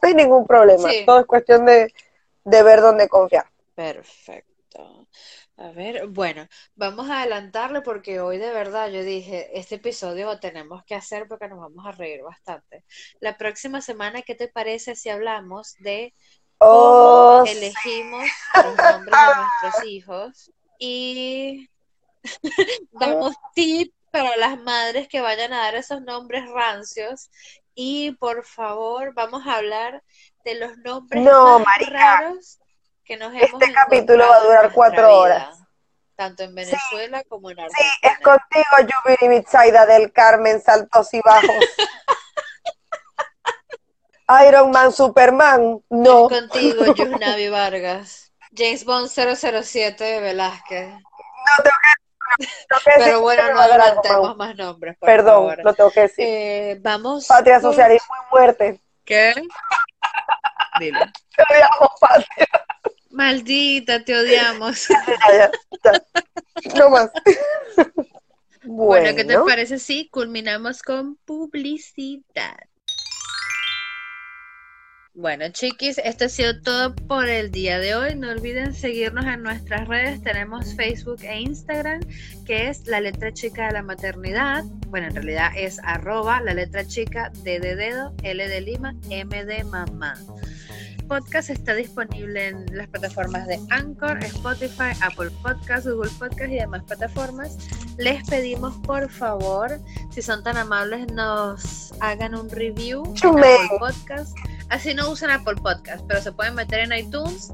No 0.01 0.09
hay 0.09 0.15
ningún 0.15 0.45
problema, 0.45 0.89
Sí. 0.89 1.05
todo 1.05 1.21
es 1.21 1.25
cuestión 1.25 1.65
de, 1.65 1.93
de 2.43 2.63
ver 2.63 2.81
dónde 2.81 3.07
confiar. 3.07 3.45
Perfecto. 3.73 5.07
A 5.55 5.69
ver, 5.71 6.07
bueno, 6.07 6.47
vamos 6.75 7.09
a 7.09 7.19
adelantarle 7.21 7.81
porque 7.81 8.19
hoy 8.19 8.37
de 8.37 8.51
verdad 8.51 8.89
yo 8.89 9.01
dije, 9.03 9.57
este 9.57 9.75
episodio 9.75 10.25
lo 10.25 10.39
tenemos 10.41 10.83
que 10.83 10.95
hacer 10.95 11.27
porque 11.29 11.47
nos 11.47 11.59
vamos 11.59 11.85
a 11.85 11.91
reír 11.93 12.21
bastante. 12.21 12.83
La 13.21 13.37
próxima 13.37 13.79
semana, 13.79 14.23
¿qué 14.23 14.35
te 14.35 14.49
parece 14.49 14.95
si 14.95 15.09
hablamos 15.09 15.75
de 15.79 16.13
Oh, 16.65 17.43
elegimos 17.45 18.25
los 18.55 18.75
nombres 18.77 19.15
de 19.19 19.35
nuestros 19.63 19.85
hijos 19.85 20.51
y 20.79 21.69
damos 22.91 23.35
tips 23.53 23.93
para 24.11 24.37
las 24.37 24.59
madres 24.59 25.07
que 25.07 25.21
vayan 25.21 25.53
a 25.53 25.57
dar 25.59 25.75
esos 25.75 26.01
nombres 26.01 26.47
rancios 26.49 27.29
y 27.75 28.11
por 28.13 28.45
favor 28.45 29.13
vamos 29.15 29.45
a 29.47 29.55
hablar 29.55 30.03
de 30.45 30.55
los 30.55 30.77
nombres 30.77 31.23
No, 31.23 31.59
más 31.59 31.65
marica. 31.67 32.19
raros 32.19 32.59
que 33.03 33.17
nos 33.17 33.33
hemos 33.33 33.61
Este 33.61 33.73
capítulo 33.73 34.27
va 34.27 34.35
a 34.37 34.43
durar 34.43 34.71
cuatro 34.71 35.07
vida, 35.07 35.17
horas. 35.17 35.59
tanto 36.15 36.43
en 36.43 36.53
Venezuela 36.55 37.23
como 37.27 37.49
en 37.49 37.57
Sí, 37.57 37.63
Argentina. 37.63 37.99
es 38.03 38.19
contigo, 38.19 38.93
Yubiri 39.05 39.27
Mitsaida 39.29 39.85
del 39.87 40.11
Carmen, 40.13 40.61
Saltos 40.61 41.13
y 41.13 41.19
Bajos. 41.21 41.47
Iron 44.47 44.71
Man, 44.71 44.91
Superman, 44.91 45.81
no. 45.89 46.29
Es 46.29 46.39
contigo, 46.39 46.93
Yusnavi 46.93 47.49
Vargas. 47.49 48.31
James 48.55 48.85
Bond 48.85 49.09
007 49.09 50.03
de 50.03 50.21
Velázquez. 50.21 50.89
No 50.89 51.63
tengo 51.63 51.75
que, 51.81 52.45
tengo 52.45 52.81
que 52.85 52.89
decir 52.91 53.03
Pero 53.05 53.21
bueno, 53.21 53.53
no 53.53 53.59
adelantemos 53.59 54.37
más 54.37 54.55
nombres, 54.55 54.97
por 54.97 55.07
Perdón, 55.07 55.33
favor. 55.35 55.63
lo 55.63 55.73
tengo 55.73 55.91
que 55.91 55.99
decir. 56.01 56.25
Eh, 56.27 56.77
vamos. 56.81 57.25
Patria, 57.27 57.59
con- 57.59 57.71
socialismo 57.71 58.15
y 58.15 58.35
muerte. 58.35 58.81
¿Qué? 59.03 59.33
Dilo. 60.79 60.99
Te 61.35 61.43
odiamos, 61.51 61.89
patria. 61.99 62.47
Maldita, 63.09 64.03
te 64.03 64.15
odiamos. 64.17 64.87
Ya, 65.07 65.51
ya, 65.51 65.51
ya. 65.83 66.75
No 66.75 66.89
más. 66.89 67.09
Bueno, 68.63 69.09
¿qué 69.15 69.23
te 69.25 69.33
Bueno, 69.35 69.45
parece 69.45 69.77
si 69.79 70.07
culminamos 70.09 70.81
con 70.81 71.17
publicidad? 71.17 72.57
Bueno, 75.15 75.45
chiquis, 75.51 75.99
esto 75.99 76.25
ha 76.25 76.29
sido 76.29 76.59
todo 76.61 76.95
por 76.95 77.29
el 77.29 77.51
día 77.51 77.77
de 77.77 77.93
hoy. 77.93 78.15
No 78.15 78.31
olviden 78.31 78.73
seguirnos 78.73 79.25
en 79.25 79.43
nuestras 79.43 79.87
redes. 79.87 80.23
Tenemos 80.23 80.73
Facebook 80.73 81.19
e 81.21 81.39
Instagram, 81.39 82.01
que 82.47 82.69
es 82.69 82.87
la 82.87 82.99
letra 82.99 83.31
chica 83.31 83.67
de 83.67 83.73
la 83.73 83.83
maternidad. 83.83 84.63
Bueno, 84.87 85.07
en 85.07 85.15
realidad 85.15 85.51
es 85.55 85.79
arroba 85.83 86.41
la 86.41 86.55
letra 86.55 86.83
chica 86.87 87.31
D 87.43 87.59
de 87.59 87.75
dedo, 87.75 88.11
L 88.23 88.47
de 88.47 88.61
Lima, 88.61 88.95
M 89.11 89.45
de 89.45 89.63
mamá. 89.65 90.15
Podcast 91.07 91.51
está 91.51 91.75
disponible 91.75 92.47
en 92.47 92.65
las 92.75 92.87
plataformas 92.87 93.45
de 93.45 93.59
Anchor, 93.69 94.17
Spotify, 94.23 94.97
Apple 95.01 95.29
Podcasts, 95.43 95.87
Google 95.87 96.09
Podcasts 96.17 96.53
y 96.53 96.55
demás 96.55 96.83
plataformas. 96.85 97.57
Les 97.99 98.27
pedimos 98.27 98.75
por 98.77 99.07
favor, 99.11 99.79
si 100.11 100.23
son 100.23 100.43
tan 100.43 100.57
amables, 100.57 101.05
nos 101.11 101.93
hagan 101.99 102.33
un 102.33 102.49
review 102.49 103.03
en. 103.21 103.27
Apple 103.27 103.77
Podcast. 103.77 104.35
Así 104.73 104.95
no 104.95 105.07
usan 105.07 105.29
Apple 105.29 105.53
Podcast, 105.61 106.03
pero 106.07 106.19
se 106.19 106.31
pueden 106.31 106.55
meter 106.55 106.79
en 106.79 106.93
iTunes, 106.93 107.51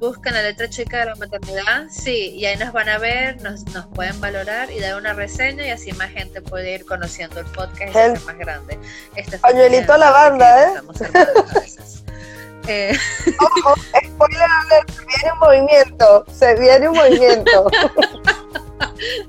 buscan 0.00 0.34
la 0.34 0.42
letra 0.42 0.68
chica 0.68 0.98
de 0.98 1.04
la 1.04 1.14
maternidad, 1.14 1.86
sí, 1.88 2.30
y 2.34 2.44
ahí 2.44 2.56
nos 2.56 2.72
van 2.72 2.88
a 2.88 2.98
ver, 2.98 3.40
nos, 3.40 3.64
nos 3.66 3.86
pueden 3.86 4.20
valorar 4.20 4.68
y 4.72 4.80
dar 4.80 4.96
una 4.96 5.12
reseña 5.12 5.64
y 5.64 5.70
así 5.70 5.92
más 5.92 6.10
gente 6.10 6.42
puede 6.42 6.74
ir 6.74 6.84
conociendo 6.84 7.38
el 7.38 7.46
podcast 7.46 7.90
y 7.90 7.92
ser 7.92 8.20
más 8.22 8.36
grande. 8.36 8.80
Este 9.14 9.38
Pañuelito 9.38 9.92
a 9.92 9.98
la 9.98 10.10
banda, 10.10 10.64
¿eh? 10.64 10.74
Eh, 12.68 12.98
ojo, 13.40 13.76
spoiler 14.04 14.42
alert, 14.42 14.90
se 14.90 15.06
viene 15.06 15.32
un 15.34 15.38
movimiento, 15.38 16.24
se 16.32 16.54
viene 16.58 16.88
un 16.88 16.96
movimiento. 16.96 17.70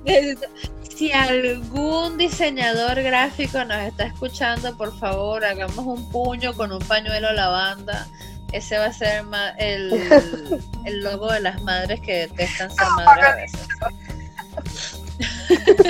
Si 0.98 1.12
algún 1.12 2.18
diseñador 2.18 3.00
gráfico 3.04 3.64
nos 3.64 3.84
está 3.84 4.06
escuchando, 4.08 4.76
por 4.76 4.98
favor, 4.98 5.46
hagamos 5.46 5.86
un 5.86 6.10
puño 6.10 6.56
con 6.56 6.72
un 6.72 6.80
pañuelo 6.80 7.32
lavanda. 7.34 8.08
Ese 8.52 8.80
va 8.80 8.86
a 8.86 8.94
ser 8.94 9.24
el, 9.60 9.92
el 10.86 11.04
logo 11.04 11.32
de 11.32 11.42
las 11.42 11.62
madres 11.62 12.02
que 12.02 12.14
detestan 12.28 12.72
ser 12.72 12.88
madres 12.96 13.26
a 13.26 13.36
veces. 13.36 13.68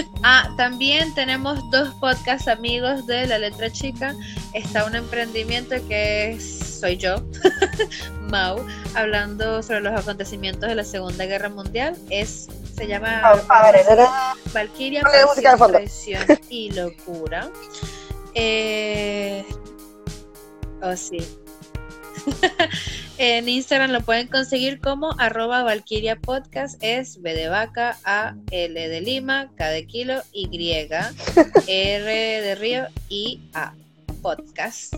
ah, 0.24 0.54
también 0.58 1.14
tenemos 1.14 1.58
dos 1.72 1.94
podcast 2.02 2.50
amigos 2.50 3.08
de 3.08 3.28
La 3.28 3.38
Letra 3.38 3.72
Chica. 3.72 4.14
Está 4.52 4.84
un 4.84 4.96
emprendimiento 4.96 5.76
que 5.88 6.32
es, 6.32 6.67
soy 6.78 6.98
yo, 6.98 7.16
Mau, 8.30 8.66
hablando 8.96 9.64
sobre 9.64 9.82
los 9.82 10.00
acontecimientos 10.00 10.70
de 10.70 10.76
la 10.76 10.84
Segunda 10.84 11.26
Guerra 11.26 11.50
Mundial. 11.50 11.98
Es, 12.10 12.48
se 12.76 12.88
llama 12.88 13.34
¿verdad? 13.88 14.10
Valkyria. 14.54 15.02
Traición 15.02 16.24
y 16.50 16.72
Locura. 16.72 17.50
Eh... 18.34 19.46
Oh, 20.82 20.96
sí. 20.96 21.18
en 23.18 23.50
Instagram 23.50 23.92
lo 23.92 24.02
pueden 24.02 24.28
conseguir 24.28 24.80
como 24.80 25.16
arroba 25.20 25.64
Valkyria 25.64 26.18
Podcast. 26.18 26.78
Es 26.82 27.22
B 27.22 27.34
de 27.34 27.50
vaca, 27.50 27.98
A, 28.04 28.36
L 28.52 28.88
de 28.88 29.02
Lima, 29.02 29.50
K 29.56 29.70
de 29.70 29.88
kilo, 29.88 30.22
Y, 30.32 30.48
R 31.68 32.42
de 32.42 32.56
río 32.56 32.88
y 33.10 33.42
A. 33.54 33.74
Podcast. 34.22 34.96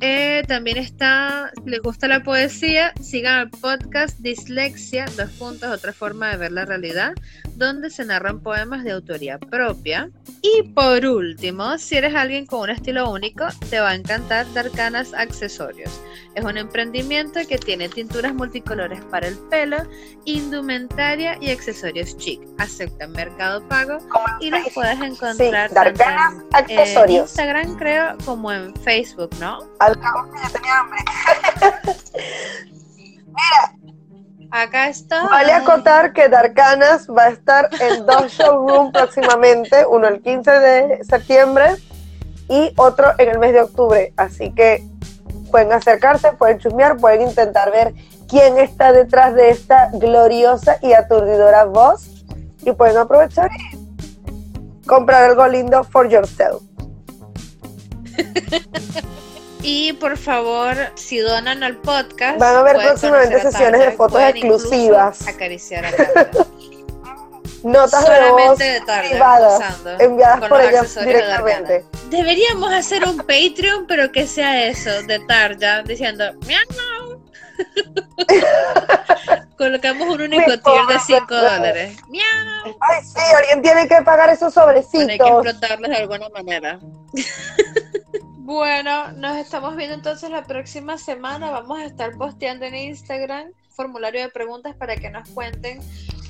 Eh, 0.00 0.42
también 0.46 0.78
está, 0.78 1.50
si 1.62 1.70
les 1.70 1.80
gusta 1.80 2.08
la 2.08 2.22
poesía, 2.22 2.92
sigan 3.00 3.40
el 3.40 3.50
podcast 3.50 4.18
Dislexia, 4.18 5.06
dos 5.16 5.30
puntos, 5.32 5.70
otra 5.70 5.92
forma 5.92 6.30
de 6.30 6.36
ver 6.36 6.52
la 6.52 6.64
realidad, 6.64 7.14
donde 7.54 7.90
se 7.90 8.04
narran 8.04 8.40
poemas 8.40 8.84
de 8.84 8.92
autoría 8.92 9.38
propia. 9.38 10.10
Y 10.42 10.62
por 10.74 11.04
último, 11.06 11.78
si 11.78 11.96
eres 11.96 12.14
alguien 12.14 12.46
con 12.46 12.60
un 12.60 12.70
estilo 12.70 13.10
único, 13.10 13.46
te 13.70 13.80
va 13.80 13.90
a 13.90 13.94
encantar 13.94 14.46
Darkanas 14.52 15.14
Accesorios. 15.14 16.00
Es 16.34 16.44
un 16.44 16.58
emprendimiento 16.58 17.40
que 17.48 17.56
tiene 17.56 17.88
tinturas 17.88 18.34
multicolores 18.34 19.00
para 19.10 19.28
el 19.28 19.36
pelo, 19.50 19.78
indumentaria 20.26 21.38
y 21.40 21.50
accesorios 21.50 22.16
chic. 22.18 22.40
Aceptan 22.58 23.12
mercado 23.12 23.66
pago 23.68 23.98
y 24.40 24.50
los 24.50 24.68
puedes 24.74 25.00
encontrar 25.00 25.70
en 25.72 26.46
Accesorios. 26.52 27.30
Instagram, 27.30 27.76
creo, 27.78 28.18
como 28.26 28.35
en 28.44 28.74
Facebook, 28.76 29.30
¿no? 29.40 29.60
Al 29.78 29.98
cabo 29.98 30.30
que 30.30 30.38
ya 30.38 30.50
tenía 30.50 30.80
hambre. 30.80 30.98
Acá 34.50 34.88
está. 34.88 35.28
Vale 35.28 35.52
acotar 35.52 36.12
que 36.12 36.28
Darkanas 36.28 37.08
va 37.08 37.24
a 37.24 37.28
estar 37.30 37.68
en 37.80 38.06
dos 38.06 38.32
showrooms 38.38 38.92
próximamente, 38.92 39.84
uno 39.86 40.08
el 40.08 40.22
15 40.22 40.50
de 40.50 41.04
septiembre 41.04 41.76
y 42.48 42.72
otro 42.76 43.12
en 43.18 43.30
el 43.30 43.38
mes 43.38 43.52
de 43.52 43.62
octubre. 43.62 44.12
Así 44.16 44.52
que 44.52 44.84
pueden 45.50 45.72
acercarse, 45.72 46.32
pueden 46.32 46.58
chusmear, 46.58 46.96
pueden 46.96 47.22
intentar 47.22 47.70
ver 47.72 47.94
quién 48.28 48.58
está 48.58 48.92
detrás 48.92 49.34
de 49.34 49.50
esta 49.50 49.90
gloriosa 49.92 50.78
y 50.82 50.92
aturdidora 50.92 51.64
voz 51.64 52.24
y 52.62 52.72
pueden 52.72 52.96
aprovechar 52.96 53.50
y 53.52 54.86
comprar 54.86 55.24
algo 55.24 55.46
lindo 55.48 55.82
for 55.84 56.08
yourself. 56.08 56.65
Y 59.62 59.94
por 59.94 60.16
favor, 60.16 60.76
si 60.94 61.18
donan 61.18 61.64
al 61.64 61.76
podcast, 61.78 62.38
Van 62.38 62.54
a 62.54 62.58
haber 62.60 62.74
pueden 62.74 62.90
próximamente 62.90 63.40
sesiones 63.40 63.80
de 63.80 63.90
fotos 63.92 64.20
exclusivas. 64.22 65.26
Acariciar 65.26 65.86
a. 65.86 65.90
Notas 67.64 68.04
de 68.04 68.10
voz 68.10 68.18
Solamente 68.28 68.64
de 68.64 68.80
tarde, 68.82 69.08
privadas 69.10 69.54
usando, 69.58 69.98
enviadas 69.98 70.48
por 70.48 70.60
ella 70.60 70.82
de 70.82 71.04
directamente. 71.04 71.84
Deberíamos 72.10 72.72
hacer 72.72 73.02
un 73.04 73.16
Patreon, 73.16 73.86
pero 73.88 74.12
que 74.12 74.26
sea 74.28 74.66
eso, 74.66 75.02
de 75.02 75.18
Tarja, 75.26 75.82
diciendo 75.82 76.24
miau. 76.46 77.20
Colocamos 79.58 80.08
un 80.14 80.20
único 80.20 80.44
tier 80.44 80.50
de 80.50 80.58
pobre 80.58 80.96
5 81.04 81.26
Tarja. 81.26 81.56
dólares. 81.56 81.96
Miau. 82.08 82.76
Ay, 82.80 83.02
sí, 83.02 83.20
alguien 83.36 83.62
tiene 83.62 83.88
que 83.88 84.00
pagar 84.02 84.28
esos 84.30 84.54
Bueno, 84.54 84.70
hay 84.70 84.76
que 84.82 84.86
sobrecitos. 84.92 85.28
explotarlos 85.28 85.90
de 85.90 85.96
alguna 85.96 86.28
manera. 86.28 86.78
Bueno, 88.46 89.10
nos 89.10 89.36
estamos 89.38 89.74
viendo 89.74 89.96
entonces 89.96 90.30
la 90.30 90.44
próxima 90.44 90.98
semana. 90.98 91.50
Vamos 91.50 91.80
a 91.80 91.84
estar 91.84 92.16
posteando 92.16 92.64
en 92.64 92.76
Instagram 92.76 93.48
formulario 93.70 94.22
de 94.22 94.28
preguntas 94.28 94.76
para 94.76 94.94
que 94.94 95.10
nos 95.10 95.28
cuenten 95.30 95.80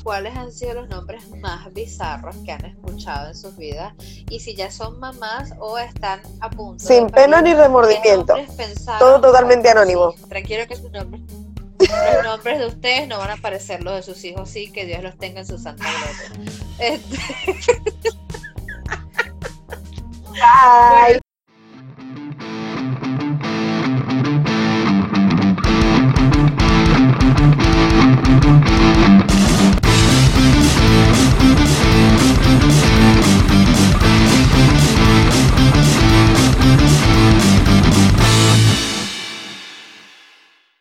cuáles 0.03 0.35
han 0.35 0.51
sido 0.51 0.81
los 0.81 0.89
nombres 0.89 1.29
más 1.43 1.71
bizarros 1.75 2.35
que 2.45 2.53
han 2.53 2.64
escuchado 2.64 3.29
en 3.29 3.35
sus 3.35 3.55
vidas 3.59 3.93
y 4.31 4.41
si 4.41 4.57
ya 4.57 4.71
son 4.71 4.99
mamás 4.99 5.53
o 5.59 5.77
están 5.77 6.23
a 6.41 6.49
punto 6.49 6.83
de 6.83 6.95
Sin 6.95 7.11
pena 7.11 7.43
ni 7.43 7.53
remordimiento. 7.53 8.35
Todo 8.99 9.21
totalmente 9.21 9.69
anónimo. 9.69 10.14
Tranquilo 10.27 10.67
que 10.67 10.77
sus 10.77 10.91
nombres, 10.91 11.21
los 11.79 12.25
nombres 12.25 12.59
de 12.61 12.67
ustedes 12.67 13.09
no 13.09 13.19
van 13.19 13.29
a 13.29 13.35
aparecer 13.35 13.83
los 13.83 13.95
de 13.95 14.03
sus 14.03 14.25
hijos, 14.25 14.49
sí, 14.49 14.73
que 14.73 14.87
Dios 14.87 15.03
los 15.03 15.19
tenga 15.19 15.41
en 15.41 15.47
su 15.47 15.59
santa 15.59 15.85
gloria. 15.85 16.53
Este, 16.79 17.17
Bye. 20.33 21.26
Música 28.29 28.57